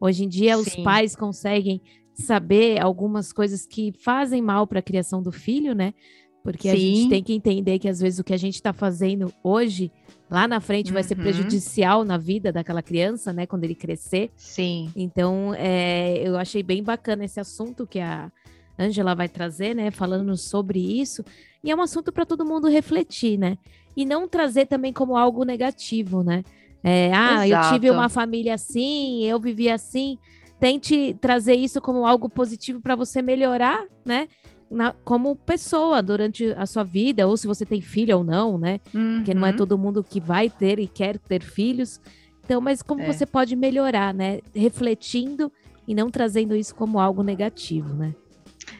[0.00, 0.62] Hoje em dia, Sim.
[0.62, 1.80] os pais conseguem
[2.14, 5.94] saber algumas coisas que fazem mal para a criação do filho, né?
[6.42, 6.74] Porque Sim.
[6.74, 9.92] a gente tem que entender que às vezes o que a gente está fazendo hoje
[10.28, 10.94] lá na frente uhum.
[10.94, 11.22] vai ser uhum.
[11.22, 14.30] prejudicial na vida daquela criança, né, quando ele crescer.
[14.36, 14.90] Sim.
[14.96, 18.32] Então, é, eu achei bem bacana esse assunto que a
[18.78, 21.22] Angela vai trazer, né, falando sobre isso.
[21.62, 23.56] E é um assunto para todo mundo refletir, né?
[23.96, 26.42] E não trazer também como algo negativo, né?
[26.82, 27.66] É, ah, Exato.
[27.66, 30.18] eu tive uma família assim, eu vivi assim.
[30.58, 34.28] Tente trazer isso como algo positivo para você melhorar, né?
[34.72, 38.80] Na, como pessoa durante a sua vida, ou se você tem filho ou não, né?
[38.94, 39.16] Uhum.
[39.16, 39.56] Porque não é uhum.
[39.56, 42.00] todo mundo que vai ter e quer ter filhos.
[42.44, 43.12] Então, mas como é.
[43.12, 44.40] você pode melhorar, né?
[44.54, 45.52] Refletindo
[45.86, 48.14] e não trazendo isso como algo negativo, né?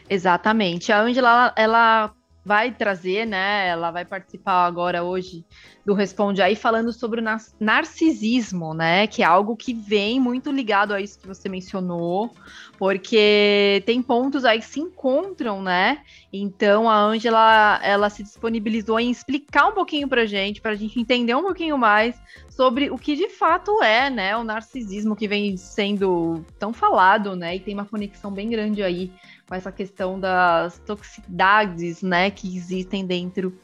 [0.09, 0.91] Exatamente.
[0.91, 2.13] A Angela, ela, ela
[2.45, 3.67] vai trazer, né?
[3.67, 5.45] Ela vai participar agora hoje
[5.85, 7.23] do Responde aí falando sobre o
[7.59, 9.07] narcisismo, né?
[9.07, 12.31] Que é algo que vem muito ligado a isso que você mencionou,
[12.77, 16.01] porque tem pontos aí que se encontram, né?
[16.31, 21.35] Então a Ângela ela se disponibilizou em explicar um pouquinho pra gente, pra gente entender
[21.35, 22.15] um pouquinho mais
[22.49, 27.55] sobre o que de fato é, né, o narcisismo que vem sendo tão falado, né?
[27.55, 29.11] E tem uma conexão bem grande aí
[29.47, 33.57] com essa questão das toxicidades, né, que existem dentro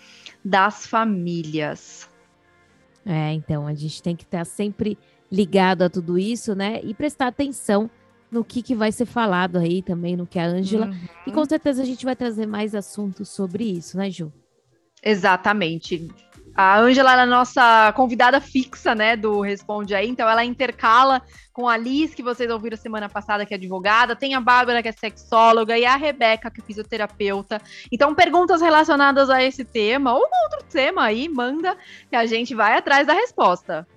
[0.43, 2.09] das famílias.
[3.05, 4.97] É, então a gente tem que estar sempre
[5.31, 7.89] ligado a tudo isso, né, e prestar atenção
[8.31, 10.87] no que, que vai ser falado aí também, no que a Ângela.
[10.87, 10.99] Uhum.
[11.25, 14.31] E com certeza a gente vai trazer mais assuntos sobre isso, né, Ju?
[15.01, 16.09] Exatamente.
[16.55, 21.21] A Ângela é a nossa convidada fixa, né, do Responde aí, então ela intercala
[21.53, 24.87] com a Liz, que vocês ouviram semana passada, que é advogada, tem a Bárbara, que
[24.87, 27.61] é sexóloga, e a Rebeca, que é fisioterapeuta.
[27.91, 31.77] Então, perguntas relacionadas a esse tema, ou outro tema aí, manda,
[32.09, 33.87] que a gente vai atrás da resposta.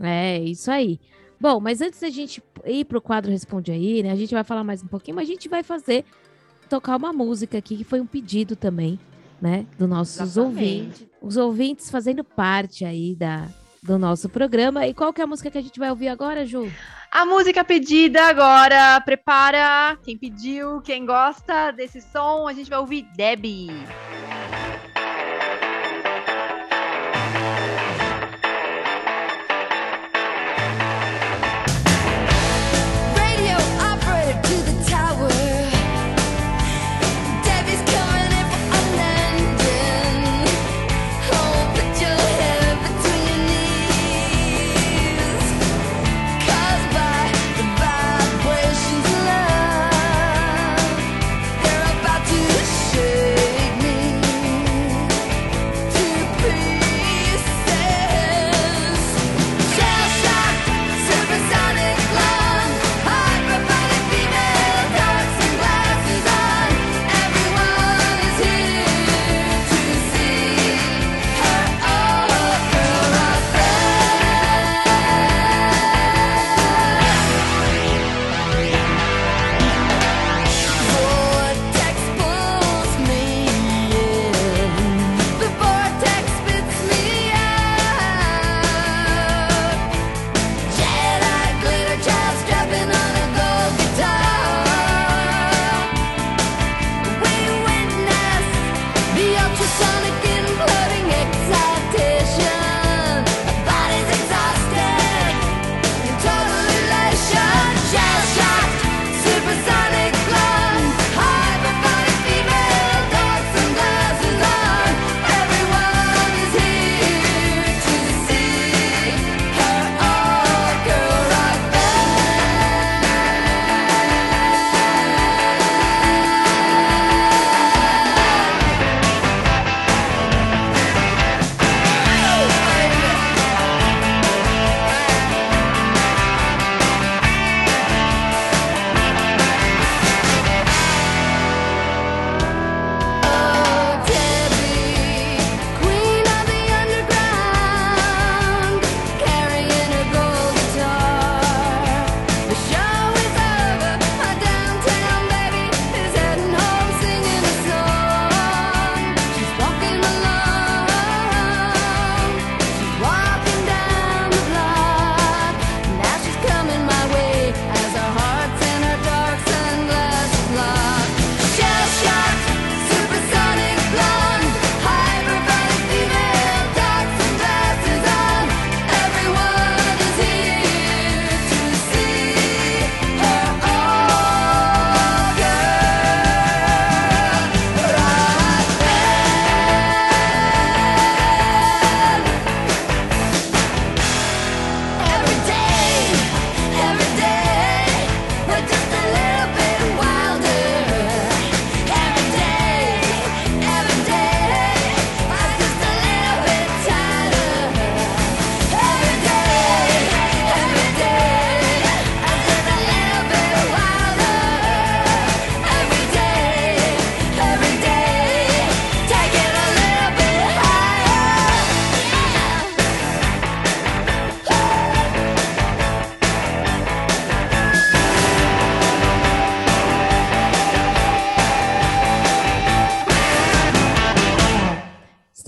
[0.00, 0.98] É, isso aí.
[1.38, 4.64] Bom, mas antes da gente ir pro quadro Responde aí, né, a gente vai falar
[4.64, 6.04] mais um pouquinho, mas a gente vai fazer,
[6.68, 8.98] tocar uma música aqui, que foi um pedido também,
[9.40, 10.38] né, dos nossos Exatamente.
[10.38, 13.46] ouvintes os ouvintes fazendo parte aí da,
[13.82, 14.86] do nosso programa.
[14.86, 16.70] E qual que é a música que a gente vai ouvir agora, Ju?
[17.10, 23.06] A música pedida agora, prepara quem pediu, quem gosta desse som, a gente vai ouvir
[23.14, 23.70] Debbie.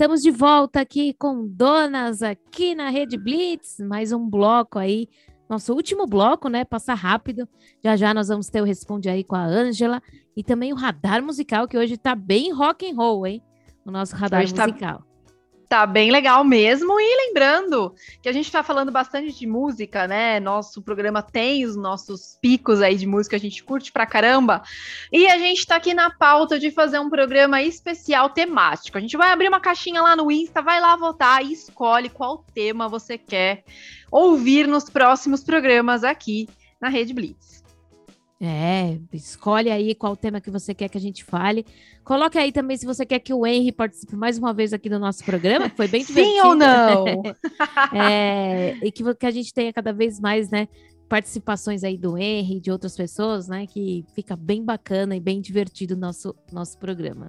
[0.05, 5.09] Estamos de volta aqui com Donas aqui na Rede Blitz, mais um bloco aí,
[5.49, 6.63] nosso último bloco, né?
[6.63, 7.49] Passa rápido.
[7.83, 9.99] Já já nós vamos ter o Responde aí com a Ângela
[10.37, 13.41] e também o radar musical que hoje tá bem rock and roll, hein?
[13.83, 14.99] O nosso radar Hoje tá- musical.
[14.99, 15.05] Tá
[15.87, 16.99] bem legal mesmo.
[16.99, 20.39] E lembrando que a gente tá falando bastante de música, né?
[20.39, 24.61] Nosso programa tem os nossos picos aí de música, a gente curte pra caramba.
[25.11, 28.97] E a gente tá aqui na pauta de fazer um programa especial temático.
[28.97, 32.45] A gente vai abrir uma caixinha lá no Insta, vai lá votar e escolhe qual
[32.53, 33.63] tema você quer
[34.11, 36.47] ouvir nos próximos programas aqui
[36.79, 37.54] na Rede Blitz.
[38.47, 41.65] É, escolhe aí qual tema que você quer que a gente fale.
[42.03, 44.99] Coloque aí também se você quer que o Henry participe mais uma vez aqui do
[44.99, 46.35] nosso programa, que foi bem divertido.
[46.37, 47.05] Sim ou não?
[47.93, 50.67] É, e que, que a gente tenha cada vez mais, né,
[51.09, 55.95] participações aí do Henry de outras pessoas, né, que fica bem bacana e bem divertido
[55.95, 57.27] o nosso, nosso programa.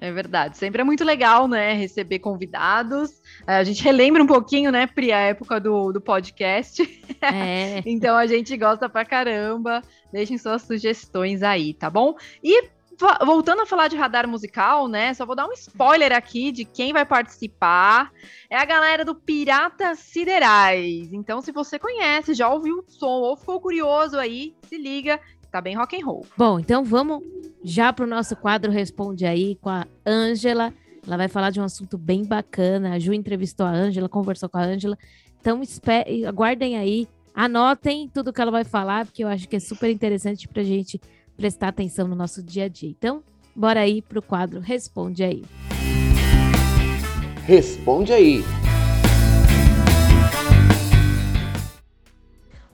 [0.00, 0.56] É verdade.
[0.56, 1.74] Sempre é muito legal, né?
[1.74, 3.20] Receber convidados.
[3.46, 6.82] É, A gente relembra um pouquinho, né, Pri, a época do, do podcast.
[7.20, 9.82] É, Então a gente gosta pra caramba.
[10.10, 12.14] Deixem suas sugestões aí, tá bom?
[12.42, 12.70] E
[13.24, 15.12] voltando a falar de radar musical, né?
[15.14, 18.10] Só vou dar um spoiler aqui de quem vai participar.
[18.48, 21.12] É a galera do Piratas Siderais.
[21.12, 25.20] Então, se você conhece, já ouviu o som ou ficou curioso aí, se liga.
[25.50, 26.26] Tá bem rock and roll.
[26.36, 27.22] Bom, então vamos
[27.62, 30.72] já para o nosso quadro Responde aí com a Ângela.
[31.06, 32.94] Ela vai falar de um assunto bem bacana.
[32.94, 34.96] A Ju entrevistou a Ângela, conversou com a Ângela.
[35.40, 35.60] Então
[36.28, 40.46] aguardem aí, anotem tudo que ela vai falar, porque eu acho que é super interessante
[40.46, 41.00] para a gente
[41.36, 42.90] prestar atenção no nosso dia a dia.
[42.90, 43.22] Então,
[43.56, 45.42] bora aí para o quadro Responde aí.
[47.46, 48.44] Responde aí.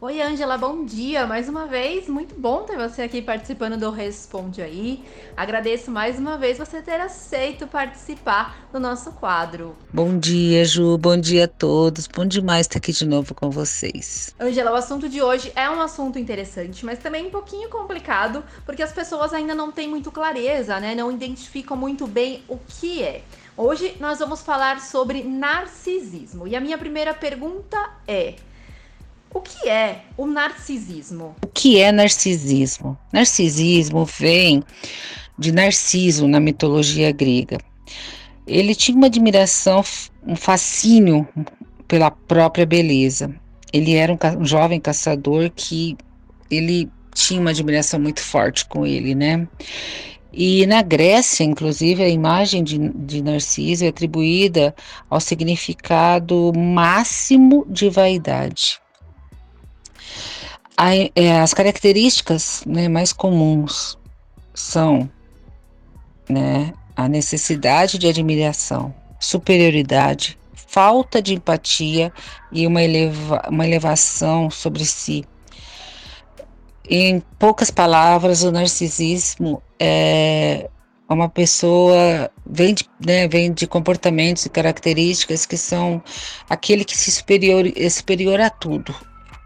[0.06, 2.06] Oi, Ângela, bom dia mais uma vez.
[2.06, 5.04] Muito bom ter você aqui participando do Responde Aí.
[5.36, 9.74] Agradeço mais uma vez você ter aceito participar do nosso quadro.
[9.92, 10.96] Bom dia, Ju.
[10.96, 12.06] Bom dia a todos.
[12.06, 14.32] Bom demais estar aqui de novo com vocês.
[14.38, 18.84] Ângela, o assunto de hoje é um assunto interessante, mas também um pouquinho complicado, porque
[18.84, 20.94] as pessoas ainda não têm muito clareza, né?
[20.94, 23.22] Não identificam muito bem o que é.
[23.56, 26.46] Hoje nós vamos falar sobre narcisismo.
[26.46, 27.76] E a minha primeira pergunta
[28.06, 28.36] é:
[29.36, 31.36] o que é o narcisismo?
[31.44, 32.96] O que é narcisismo?
[33.12, 34.62] Narcisismo vem
[35.38, 37.58] de Narciso na mitologia grega.
[38.46, 39.84] Ele tinha uma admiração,
[40.26, 41.28] um fascínio
[41.86, 43.34] pela própria beleza.
[43.72, 45.96] Ele era um, ca- um jovem caçador que
[46.50, 49.46] ele tinha uma admiração muito forte com ele, né?
[50.32, 54.74] E na Grécia, inclusive, a imagem de, de Narciso é atribuída
[55.10, 58.80] ao significado máximo de vaidade.
[60.78, 63.98] É, as características né, mais comuns
[64.52, 65.10] são
[66.28, 72.12] né, a necessidade de admiração, superioridade, falta de empatia
[72.52, 75.24] e uma, eleva- uma elevação sobre si.
[76.88, 80.68] Em poucas palavras, o narcisismo é
[81.08, 86.02] uma pessoa vem de, né, vem de comportamentos e características que são
[86.50, 88.94] aquele que se superior, é superior a tudo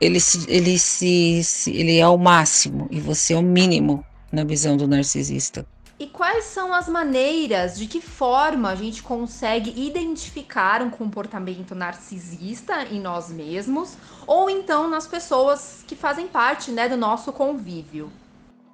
[0.00, 4.44] ele se, ele se, se- ele é o máximo e você é o mínimo na
[4.44, 5.66] visão do narcisista.
[5.98, 12.84] E quais são as maneiras, de que forma a gente consegue identificar um comportamento narcisista
[12.84, 18.10] em nós mesmos ou então nas pessoas que fazem parte né, do nosso convívio?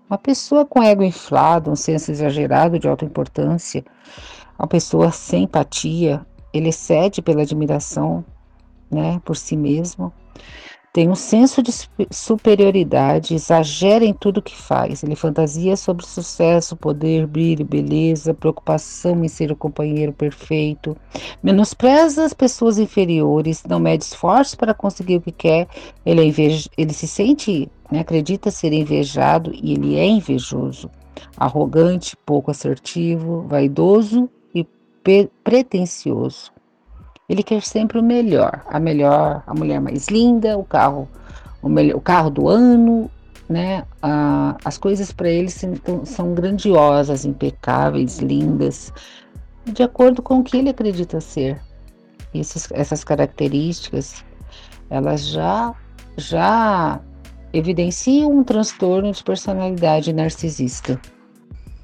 [0.08, 3.84] Uma pessoa com ego inflado, um senso exagerado de autoimportância,
[4.56, 8.24] uma pessoa sem empatia, ele excede pela admiração,
[8.88, 10.12] né, por si mesmo.
[10.96, 15.02] Tem um senso de supe- superioridade, exagera em tudo que faz.
[15.02, 20.96] Ele fantasia sobre sucesso, poder, brilho, beleza, preocupação em ser o companheiro perfeito.
[21.42, 25.68] Menospreza as pessoas inferiores, não mede esforços para conseguir o que quer.
[26.06, 26.32] Ele, é
[26.78, 30.90] ele se sente, né, acredita ser invejado e ele é invejoso.
[31.36, 34.66] Arrogante, pouco assertivo, vaidoso e
[35.44, 36.55] pretensioso.
[37.28, 41.08] Ele quer sempre o melhor, a melhor, a mulher mais linda, o carro,
[41.60, 43.10] o, melhor, o carro do ano,
[43.48, 43.84] né?
[44.00, 48.92] Ah, as coisas para ele são, grandiosas, impecáveis, lindas,
[49.64, 51.60] de acordo com o que ele acredita ser.
[52.32, 54.24] Esses, essas características,
[54.88, 55.74] elas já,
[56.16, 57.00] já
[57.52, 61.00] evidenciam um transtorno de personalidade narcisista.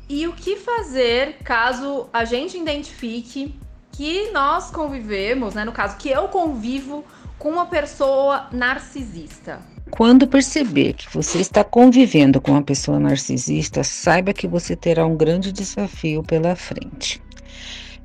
[0.09, 3.59] E o que fazer caso a gente identifique
[3.93, 7.05] que nós convivemos, né, no caso que eu convivo
[7.39, 9.61] com uma pessoa narcisista?
[9.91, 15.17] Quando perceber que você está convivendo com uma pessoa narcisista, saiba que você terá um
[15.17, 17.23] grande desafio pela frente.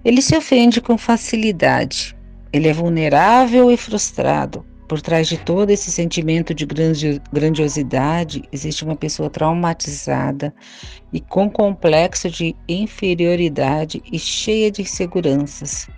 [0.03, 2.15] Ele se ofende com facilidade.
[2.51, 4.65] Ele é vulnerável e frustrado.
[4.87, 6.65] Por trás de todo esse sentimento de
[7.33, 10.53] grandiosidade, existe uma pessoa traumatizada
[11.11, 15.89] e com complexo de inferioridade e cheia de inseguranças.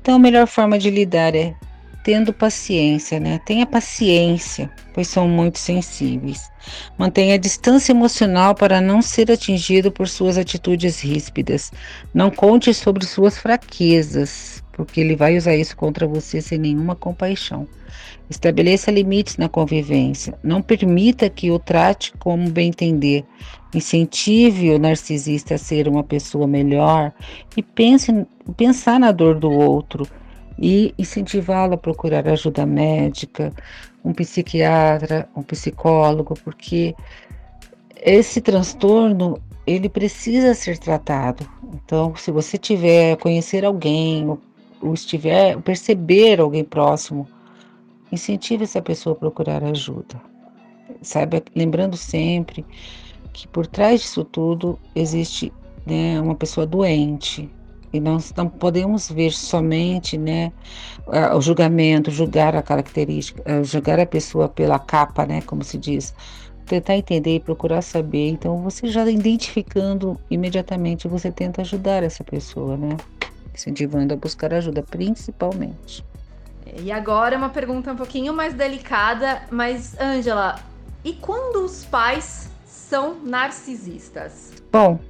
[0.00, 1.54] Então, a melhor forma de lidar é
[2.02, 3.38] tendo paciência, né?
[3.44, 6.50] Tenha paciência, pois são muito sensíveis.
[6.96, 11.70] Mantenha distância emocional para não ser atingido por suas atitudes ríspidas.
[12.14, 17.66] Não conte sobre suas fraquezas, porque ele vai usar isso contra você sem nenhuma compaixão.
[18.30, 20.38] Estabeleça limites na convivência.
[20.40, 23.24] Não permita que o trate como bem entender.
[23.74, 27.12] Incentive o narcisista a ser uma pessoa melhor
[27.56, 28.24] e pense
[28.56, 30.06] pensar na dor do outro
[30.56, 33.52] e incentivá-lo a procurar ajuda médica,
[34.04, 36.94] um psiquiatra, um psicólogo, porque
[37.96, 41.44] esse transtorno ele precisa ser tratado.
[41.74, 44.38] Então, se você tiver conhecer alguém
[44.80, 47.28] ou, estiver perceber alguém próximo,
[48.10, 50.20] incentive essa pessoa a procurar ajuda.
[51.02, 52.64] Sabe, lembrando sempre
[53.32, 55.52] que por trás disso tudo existe
[55.86, 57.48] né, uma pessoa doente,
[57.92, 60.52] e nós não podemos ver somente né,
[61.34, 66.14] o julgamento, julgar a característica, eh, julgar a pessoa pela capa, né, como se diz.
[66.66, 68.28] Tentar entender e procurar saber.
[68.28, 72.94] Então, você já identificando imediatamente, você tenta ajudar essa pessoa, né?
[73.58, 76.04] Incentivando a buscar ajuda, principalmente.
[76.80, 80.60] E agora uma pergunta um pouquinho mais delicada, mas Ângela,
[81.04, 84.52] e quando os pais são narcisistas?
[84.70, 85.00] Bom,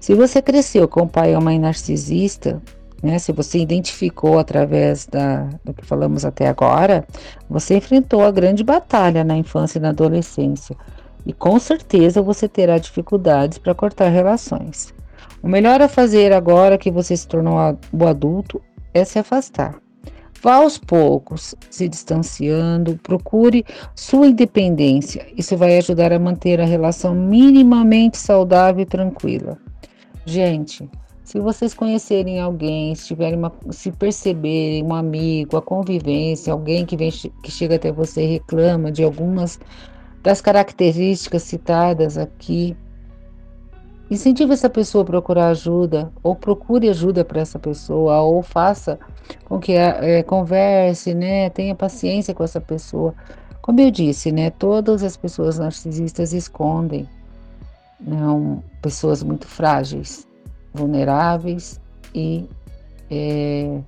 [0.00, 2.60] se você cresceu com um pai ou mãe narcisista,
[3.00, 7.06] né, se você identificou através da, do que falamos até agora,
[7.48, 10.76] você enfrentou a grande batalha na infância e na adolescência.
[11.24, 14.92] E com certeza você terá dificuldades para cortar relações.
[15.44, 17.56] O melhor a fazer agora que você se tornou
[17.92, 18.62] o adulto
[18.94, 19.78] é se afastar.
[20.42, 23.62] Vá aos poucos, se distanciando, procure
[23.94, 25.26] sua independência.
[25.36, 29.58] Isso vai ajudar a manter a relação minimamente saudável e tranquila.
[30.24, 30.88] Gente,
[31.22, 36.96] se vocês conhecerem alguém, se tiverem uma, se perceberem um amigo, a convivência, alguém que
[36.96, 39.60] vem que chega até você e reclama de algumas
[40.22, 42.74] das características citadas aqui,
[44.10, 48.98] incentive essa pessoa a procurar ajuda, ou procure ajuda para essa pessoa, ou faça
[49.44, 53.14] com que é, converse, né, tenha paciência com essa pessoa.
[53.62, 57.08] Como eu disse, né, todas as pessoas narcisistas escondem
[58.00, 60.28] não, pessoas muito frágeis,
[60.72, 61.80] vulneráveis
[62.14, 62.46] e
[63.10, 63.80] é,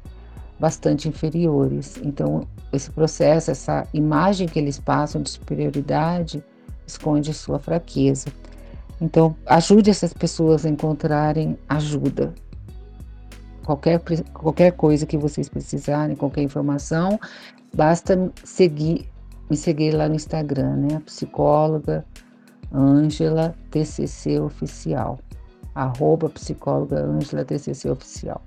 [0.59, 2.01] bastante inferiores.
[2.03, 6.43] Então, esse processo, essa imagem que eles passam de superioridade,
[6.87, 8.29] esconde sua fraqueza.
[9.01, 12.35] Então, ajude essas pessoas a encontrarem ajuda.
[13.65, 14.01] Qualquer,
[14.33, 17.19] qualquer coisa que vocês precisarem, qualquer informação,
[17.75, 19.11] basta seguir,
[19.51, 21.03] me seguir lá no Instagram, né?
[21.05, 22.05] Psicóloga
[22.73, 25.19] Ângela TCC Oficial.
[25.75, 28.41] Arroba psicóloga Ângela TCC Oficial.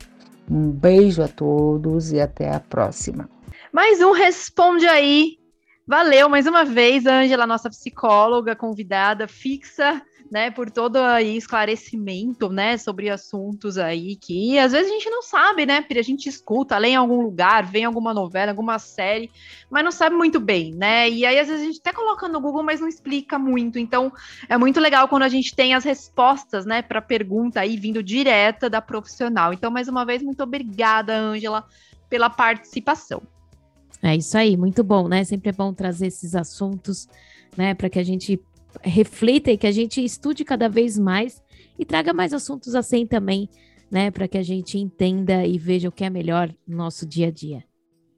[0.50, 3.30] Um beijo a todos e até a próxima.
[3.72, 5.38] Mais um Responde Aí.
[5.86, 10.02] Valeu mais uma vez, Ângela, nossa psicóloga convidada fixa
[10.32, 15.22] né, por todo aí esclarecimento, né, sobre assuntos aí que às vezes a gente não
[15.22, 19.32] sabe, né, a gente escuta, lê em algum lugar, vê em alguma novela, alguma série,
[19.70, 22.40] mas não sabe muito bem, né, e aí às vezes a gente até coloca no
[22.40, 24.12] Google, mas não explica muito, então
[24.48, 28.70] é muito legal quando a gente tem as respostas, né, para pergunta aí vindo direta
[28.70, 29.54] da profissional.
[29.54, 31.66] Então, mais uma vez, muito obrigada, Ângela,
[32.10, 33.22] pela participação.
[34.02, 35.24] É isso aí, muito bom, né?
[35.24, 37.08] Sempre é bom trazer esses assuntos,
[37.58, 38.40] né, para que a gente
[38.82, 41.42] reflita e que a gente estude cada vez mais
[41.78, 43.50] e traga mais assuntos assim também,
[43.90, 47.28] né, para que a gente entenda e veja o que é melhor no nosso dia
[47.28, 47.64] a dia.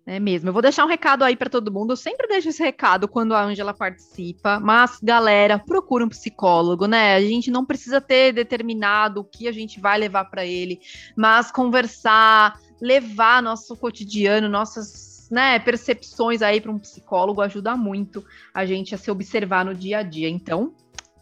[0.05, 0.49] É mesmo.
[0.49, 1.93] Eu vou deixar um recado aí para todo mundo.
[1.93, 4.59] Eu sempre deixo esse recado quando a Ângela participa.
[4.59, 7.15] Mas, galera, procura um psicólogo, né?
[7.15, 10.81] A gente não precisa ter determinado o que a gente vai levar para ele,
[11.15, 18.23] mas conversar, levar nosso cotidiano, nossas né, percepções aí para um psicólogo ajuda muito
[18.53, 20.29] a gente a se observar no dia a dia.
[20.29, 20.73] Então,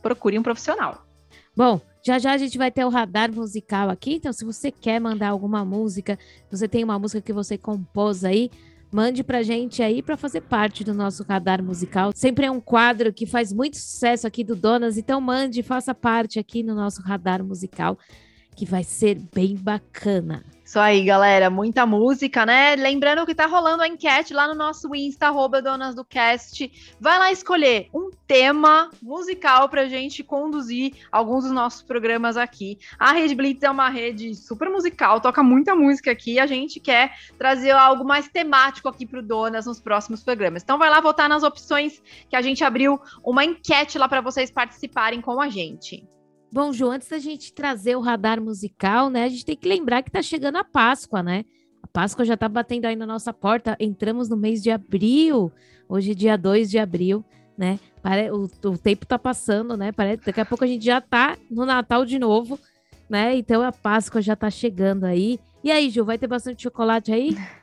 [0.01, 1.05] procure um profissional.
[1.55, 4.99] Bom, já já a gente vai ter o radar musical aqui, então se você quer
[4.99, 6.17] mandar alguma música,
[6.49, 8.49] você tem uma música que você compôs aí,
[8.91, 12.11] mande pra gente aí para fazer parte do nosso radar musical.
[12.15, 16.39] Sempre é um quadro que faz muito sucesso aqui do Donas, então mande, faça parte
[16.39, 17.97] aqui no nosso radar musical,
[18.55, 20.45] que vai ser bem bacana.
[20.69, 21.49] Isso aí, galera.
[21.49, 22.75] Muita música, né?
[22.75, 26.71] Lembrando que tá rolando a enquete lá no nosso Insta, arroba Donas do Cast.
[27.01, 32.77] Vai lá escolher um tema musical pra gente conduzir alguns dos nossos programas aqui.
[32.99, 36.37] A Rede Blitz é uma rede super musical, toca muita música aqui.
[36.37, 40.61] A gente quer trazer algo mais temático aqui pro Donas nos próximos programas.
[40.61, 41.99] Então vai lá votar nas opções
[42.29, 46.07] que a gente abriu uma enquete lá para vocês participarem com a gente.
[46.51, 49.25] Bom, Ju, antes da gente trazer o radar musical, né?
[49.25, 51.45] A gente tem que lembrar que tá chegando a Páscoa, né?
[51.83, 53.77] A Páscoa já tá batendo aí na nossa porta.
[53.79, 55.51] Entramos no mês de abril.
[55.87, 57.23] Hoje, dia 2 de abril,
[57.55, 57.79] né?
[58.31, 59.91] O, o tempo tá passando, né?
[59.91, 62.59] Parece, daqui a pouco a gente já tá no Natal de novo,
[63.07, 63.35] né?
[63.35, 65.39] Então a Páscoa já tá chegando aí.
[65.63, 67.37] E aí, Ju, vai ter bastante chocolate aí?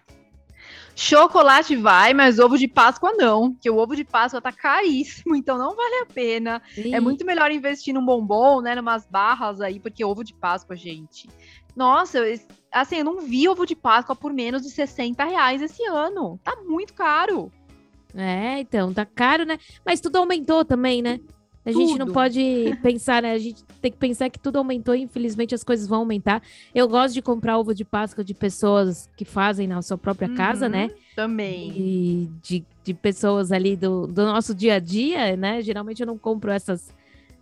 [0.99, 5.59] Chocolate vai, mas ovo de Páscoa não, porque o ovo de Páscoa tá caríssimo, então
[5.59, 6.63] não vale a pena.
[6.75, 6.95] Sim.
[6.95, 11.29] É muito melhor investir num bombom, né, numas barras aí, porque ovo de Páscoa, gente.
[11.77, 12.21] Nossa,
[12.73, 16.41] assim, eu não vi ovo de Páscoa por menos de 60 reais esse ano.
[16.43, 17.53] Tá muito caro.
[18.15, 19.59] É, então, tá caro, né?
[19.85, 21.21] Mas tudo aumentou também, né?
[21.67, 21.81] A tudo.
[21.81, 23.33] gente não pode pensar, né?
[23.33, 26.41] A gente tem que pensar que tudo aumentou e infelizmente as coisas vão aumentar.
[26.73, 30.69] Eu gosto de comprar ovo de Páscoa de pessoas que fazem na sua própria casa,
[30.69, 30.85] né?
[30.85, 31.73] Uhum, também.
[31.77, 35.61] E de, de pessoas ali do, do nosso dia a dia, né?
[35.61, 36.95] Geralmente eu não compro essas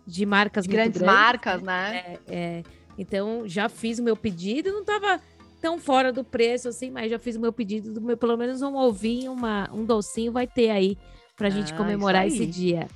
[0.07, 2.17] de marcas grandes, grandes marcas, né?
[2.27, 2.63] É, é,
[2.97, 5.21] então já fiz o meu pedido, não tava
[5.61, 8.63] tão fora do preço assim, mas já fiz o meu pedido do meu, pelo menos
[8.63, 10.97] um ovinho, uma, um docinho vai ter aí
[11.35, 12.87] pra gente ah, comemorar esse dia.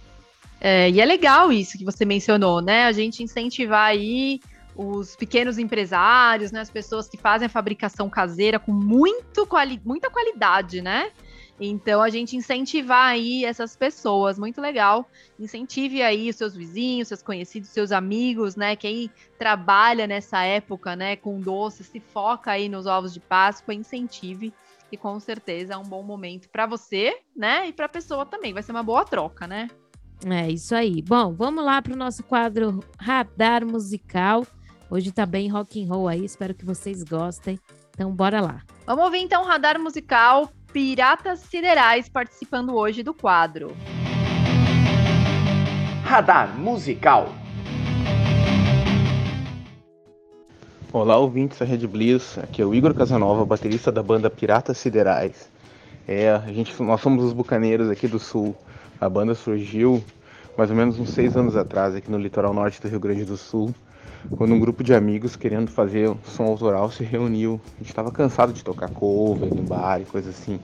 [0.62, 2.86] É, e é legal isso que você mencionou, né?
[2.86, 4.40] A gente incentivar aí
[4.76, 6.62] os pequenos empresários, né?
[6.62, 11.12] As pessoas que fazem a fabricação caseira com muito quali muita qualidade, né?
[11.60, 15.10] Então a gente incentivar aí essas pessoas, muito legal.
[15.38, 18.76] Incentive aí os seus vizinhos, seus conhecidos, seus amigos, né?
[18.76, 24.54] Quem trabalha nessa época, né, com doces, se foca aí nos ovos de Páscoa, incentive
[24.92, 27.68] e com certeza é um bom momento para você, né?
[27.68, 29.68] E para a pessoa também, vai ser uma boa troca, né?
[30.26, 31.02] É isso aí.
[31.02, 34.46] Bom, vamos lá para o nosso quadro Radar Musical.
[34.90, 37.58] Hoje tá bem rock and roll aí, espero que vocês gostem.
[37.92, 38.62] Então bora lá.
[38.86, 43.76] Vamos ouvir então o Radar Musical Piratas Siderais participando hoje do quadro.
[46.04, 47.34] Radar Musical.
[50.92, 52.38] Olá, ouvintes da Rede Bliss.
[52.40, 55.50] Aqui é o Igor Casanova, baterista da banda Piratas Siderais.
[56.08, 58.56] É, a gente, nós somos os bucaneiros aqui do Sul.
[59.00, 60.04] A banda surgiu
[60.58, 63.38] mais ou menos uns seis anos atrás, aqui no litoral norte do Rio Grande do
[63.38, 63.74] Sul,
[64.36, 67.62] quando um grupo de amigos querendo fazer som autoral se reuniu.
[67.76, 70.60] A gente estava cansado de tocar cover em bar e coisa assim.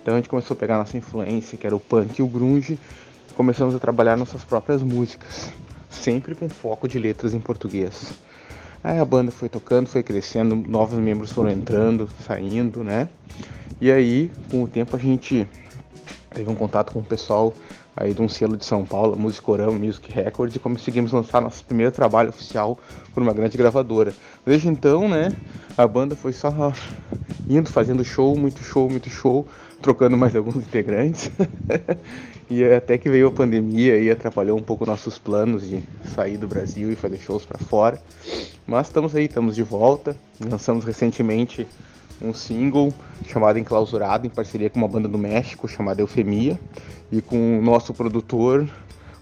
[0.00, 2.78] Então a gente começou a pegar nossa influência, que era o punk e o grunge,
[3.28, 5.52] e começamos a trabalhar nossas próprias músicas,
[5.90, 8.12] sempre com foco de letras em português.
[8.84, 13.08] Aí a banda foi tocando, foi crescendo, novos membros foram entrando, saindo, né?
[13.80, 15.48] E aí, com o tempo, a gente
[16.32, 17.54] teve um contato com o pessoal
[17.96, 21.92] aí de um selo de São Paulo, Musicorama Music Records, e conseguimos lançar nosso primeiro
[21.92, 22.78] trabalho oficial
[23.12, 24.14] por uma grande gravadora.
[24.44, 25.32] Desde então, né,
[25.76, 26.72] a banda foi só
[27.48, 29.46] indo, fazendo show, muito show, muito show,
[29.80, 31.30] trocando mais alguns integrantes.
[32.48, 35.82] e até que veio a pandemia e atrapalhou um pouco nossos planos de
[36.14, 38.00] sair do Brasil e fazer shows para fora.
[38.66, 40.16] Mas estamos aí, estamos de volta.
[40.40, 41.66] Lançamos recentemente
[42.22, 42.92] um single
[43.26, 46.58] chamado Enclausurado, em parceria com uma banda do México chamada Eufemia,
[47.10, 48.68] e com o nosso produtor,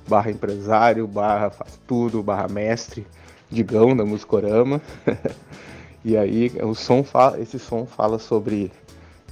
[0.09, 3.07] barra empresário, barra faz tudo, barra mestre,
[3.51, 4.81] Digão, da Musicorama.
[6.05, 8.71] e aí o som fala, esse som fala sobre.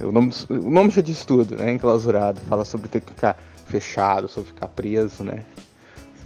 [0.01, 1.73] O nome, o nome já diz tudo, né?
[1.73, 5.43] Enclausurado, fala sobre ter que ficar fechado, sobre ficar preso, né?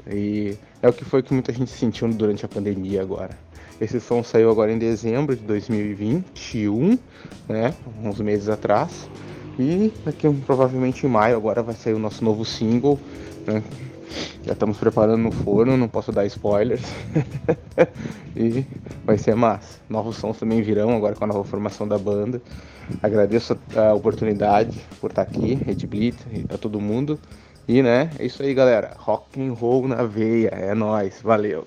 [0.08, 3.38] E é o que foi que muita gente sentiu durante a pandemia agora.
[3.82, 6.98] Esse som saiu agora em dezembro de 2021,
[7.50, 7.74] né?
[8.04, 9.10] Uns meses atrás.
[9.60, 13.00] E daqui provavelmente em maio agora vai sair o nosso novo single,
[13.46, 13.62] né?
[14.46, 16.84] Já estamos preparando no forno, não posso dar spoilers.
[18.36, 18.66] e
[19.06, 19.80] vai ser massa.
[19.90, 22.42] Novos sons também virão agora com a nova formação da banda.
[23.02, 26.20] Agradeço a oportunidade por estar aqui, Red Blitz,
[26.54, 27.20] a todo mundo.
[27.68, 28.94] E né, é isso aí, galera.
[28.98, 31.22] Rock and roll na veia, é nós.
[31.24, 31.66] Valeu.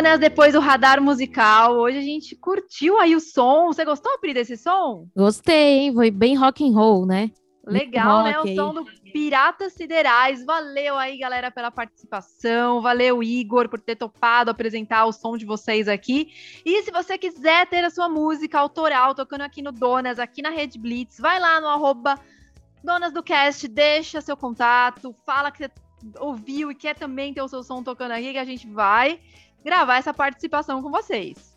[0.00, 1.76] Donas depois do radar musical.
[1.76, 3.66] Hoje a gente curtiu aí o som.
[3.66, 5.06] Você gostou, Pri, desse som?
[5.14, 5.92] Gostei, hein?
[5.92, 7.30] Foi bem rock and roll, né?
[7.66, 8.38] Legal, né?
[8.38, 8.56] O aí.
[8.56, 10.42] som do Piratas Siderais.
[10.42, 12.80] Valeu aí, galera, pela participação.
[12.80, 16.32] Valeu, Igor, por ter topado apresentar o som de vocês aqui.
[16.64, 20.48] E se você quiser ter a sua música autoral tocando aqui no Donas, aqui na
[20.48, 22.18] Rede Blitz, vai lá no arroba
[22.82, 25.70] Donas do Cast, deixa seu contato, fala que você
[26.18, 29.20] ouviu e quer também ter o seu som tocando aqui, que a gente vai
[29.64, 31.56] gravar essa participação com vocês.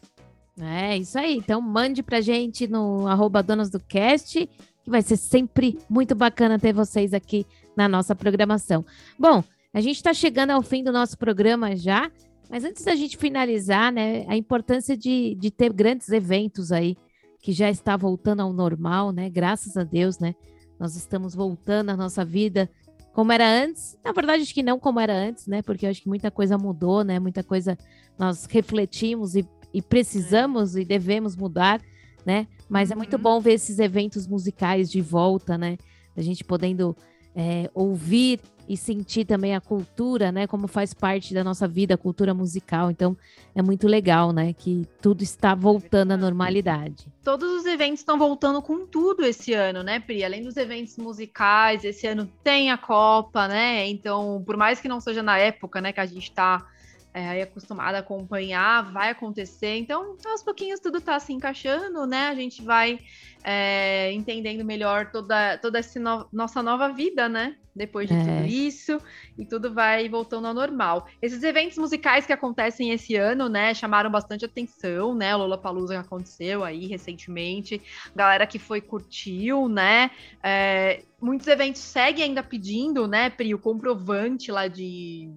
[0.59, 1.37] É, isso aí.
[1.37, 4.47] Então mande pra gente no arroba do Cast,
[4.83, 7.45] que vai ser sempre muito bacana ter vocês aqui
[7.75, 8.85] na nossa programação.
[9.17, 9.43] Bom,
[9.73, 12.11] a gente está chegando ao fim do nosso programa já,
[12.49, 16.95] mas antes da gente finalizar, né, a importância de, de ter grandes eventos aí,
[17.41, 19.29] que já está voltando ao normal, né?
[19.29, 20.35] Graças a Deus, né?
[20.79, 22.69] Nós estamos voltando à nossa vida
[23.13, 23.97] como era antes.
[24.03, 25.61] Na verdade, acho que não como era antes, né?
[25.61, 27.19] Porque eu acho que muita coisa mudou, né?
[27.19, 27.77] Muita coisa
[28.17, 31.79] nós refletimos e, e precisamos e devemos mudar,
[32.25, 32.47] né?
[32.67, 33.21] Mas é muito Uhum.
[33.21, 35.77] bom ver esses eventos musicais de volta, né?
[36.17, 36.95] A gente podendo
[37.35, 40.47] é, ouvir e sentir também a cultura, né?
[40.47, 42.89] Como faz parte da nossa vida, a cultura musical.
[42.89, 43.17] Então,
[43.55, 44.53] é muito legal, né?
[44.53, 47.07] Que tudo está voltando à normalidade.
[47.23, 50.23] Todos os eventos estão voltando com tudo esse ano, né, Pri?
[50.23, 53.87] Além dos eventos musicais, esse ano tem a Copa, né?
[53.87, 56.65] Então, por mais que não seja na época, né, que a gente está
[57.13, 59.77] aí acostumado a acompanhar, vai acontecer.
[59.77, 62.27] Então, aos pouquinhos tudo tá se encaixando, né?
[62.27, 62.99] A gente vai
[63.45, 67.57] é, entendendo melhor toda, toda essa no- nossa nova vida, né?
[67.75, 68.23] Depois de É.
[68.23, 69.01] tudo isso,
[69.37, 71.07] e tudo vai voltando ao normal.
[71.21, 75.35] Esses eventos musicais que acontecem esse ano, né, chamaram bastante atenção, né?
[75.35, 77.81] O Lollapalooza que aconteceu aí recentemente,
[78.15, 80.11] galera que foi curtiu, né?
[80.41, 85.29] É, muitos eventos seguem ainda pedindo, né, Pri, o comprovante lá de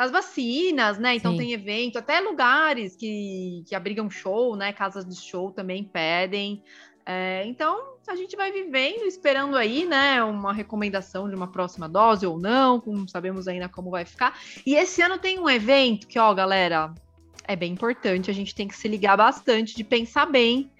[0.00, 1.14] das vacinas, né?
[1.16, 1.38] Então Sim.
[1.38, 4.72] tem evento, até lugares que, que abrigam show, né?
[4.72, 6.62] Casas de show também pedem.
[7.04, 10.24] É, então a gente vai vivendo, esperando aí, né?
[10.24, 14.38] Uma recomendação de uma próxima dose ou não, não sabemos ainda como vai ficar.
[14.64, 16.94] E esse ano tem um evento que, ó, galera,
[17.46, 18.30] é bem importante.
[18.30, 20.70] A gente tem que se ligar bastante, de pensar bem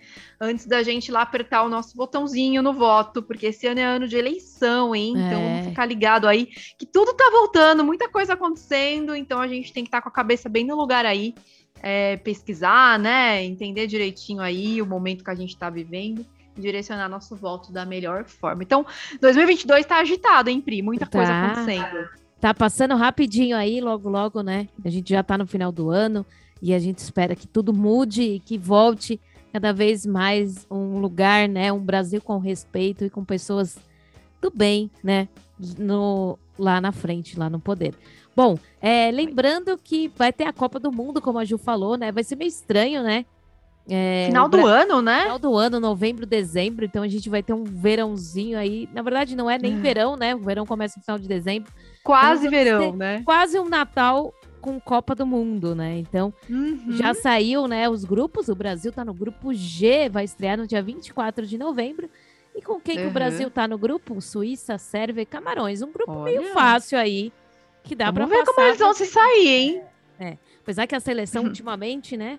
[0.41, 4.09] antes da gente lá apertar o nosso botãozinho no voto, porque esse ano é ano
[4.09, 5.13] de eleição, hein?
[5.17, 5.49] Então É.
[5.51, 6.47] vamos ficar ligado aí
[6.79, 10.13] que tudo tá voltando, muita coisa acontecendo, então a gente tem que estar com a
[10.13, 11.35] cabeça bem no lugar aí,
[11.83, 13.45] é, pesquisar, né?
[13.45, 16.25] Entender direitinho aí o momento que a gente tá vivendo.
[16.57, 18.63] Direcionar nosso voto da melhor forma.
[18.63, 18.85] Então,
[19.21, 20.83] 2022 tá agitado, hein, Pri?
[20.83, 21.45] Muita coisa Tá.
[21.53, 22.09] acontecendo.
[22.41, 24.69] Tá passando rapidinho aí, logo, logo, né?
[24.85, 26.27] A gente já tá no final do ano
[26.63, 29.21] e a gente espera que tudo mude e que volte
[29.53, 31.73] cada vez mais um lugar, né?
[31.73, 33.79] Um Brasil com respeito e com pessoas
[34.41, 35.29] do bem, né?
[35.79, 37.95] No, lá na frente, lá no poder.
[38.35, 42.11] Bom, é, lembrando que vai ter a Copa do Mundo, como a Ju falou, né?
[42.13, 43.27] Vai ser meio estranho, né?
[43.89, 45.23] É, Final do Bra- ano, né?
[45.23, 48.89] final do ano, novembro, dezembro, então a gente vai ter um verãozinho aí.
[48.95, 50.35] Na verdade, não é nem verão, né?
[50.35, 51.73] O verão começa no final de dezembro.
[52.05, 53.23] Quase vamos verão, ter- né?
[53.25, 55.99] Quase um Natal com Copa do Mundo, né?
[55.99, 56.85] Então, Uhum.
[56.91, 58.49] já saiu, né, os grupos.
[58.49, 62.09] O Brasil tá no grupo G, vai estrear no dia 24 de novembro.
[62.55, 63.13] E com quem que o Uhum.
[63.13, 64.21] Brasil tá no grupo?
[64.21, 65.83] Suíça, Sérvia e Camarões.
[65.83, 66.53] Um grupo meio Olha.
[66.53, 67.33] fácil aí,
[67.85, 69.83] que dá Vamos pra ver como eles vão se sair, hein?
[70.63, 72.39] Apesar que a seleção ultimamente, né,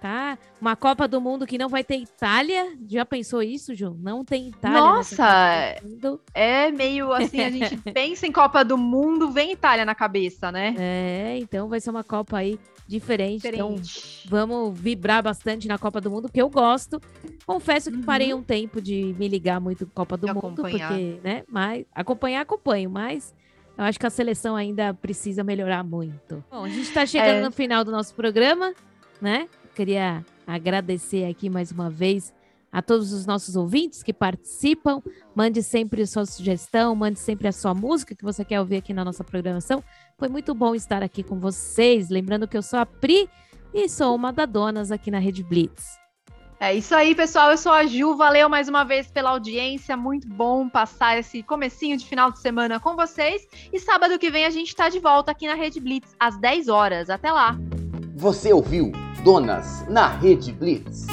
[0.00, 0.38] tá?
[0.60, 2.76] Uma Copa do Mundo que não vai ter Itália.
[2.88, 3.96] Já pensou isso, Ju?
[4.00, 4.80] Não tem Itália.
[4.80, 5.76] Nossa.
[6.34, 10.74] É meio assim, a gente pensa em Copa do Mundo, vem Itália na cabeça, né?
[10.78, 13.46] É, então vai ser uma Copa aí diferente.
[13.46, 14.26] Então, Diferente.
[14.28, 17.00] vamos vibrar bastante na Copa do Mundo, porque eu gosto.
[17.46, 18.02] Confesso que Uhum.
[18.02, 20.88] parei um tempo de me ligar muito com Copa do De Mundo, acompanhar.
[20.88, 23.32] porque, né, mas acompanhar, acompanho, mas
[23.78, 26.42] eu acho que a seleção ainda precisa melhorar muito.
[26.50, 27.42] Bom, a gente tá chegando É.
[27.42, 28.74] no final do nosso programa,
[29.20, 29.48] né?
[29.80, 32.34] Queria agradecer aqui mais uma vez
[32.70, 35.00] a todos os nossos ouvintes que participam.
[35.34, 38.92] Mande sempre a sua sugestão, mande sempre a sua música que você quer ouvir aqui
[38.92, 39.82] na nossa programação.
[40.18, 42.10] Foi muito bom estar aqui com vocês.
[42.10, 43.26] Lembrando que eu sou a Pri
[43.72, 45.98] e sou uma das donas aqui na Rede Blitz.
[46.60, 47.50] É isso aí, pessoal.
[47.50, 48.14] Eu sou a Ju.
[48.16, 49.96] Valeu mais uma vez pela audiência.
[49.96, 53.48] Muito bom passar esse comecinho de final de semana com vocês.
[53.72, 56.68] E sábado que vem a gente tá de volta aqui na Rede Blitz às 10
[56.68, 57.08] horas.
[57.08, 57.56] Até lá.
[58.14, 58.92] Você ouviu
[59.24, 61.06] Donas na Rede Blitz.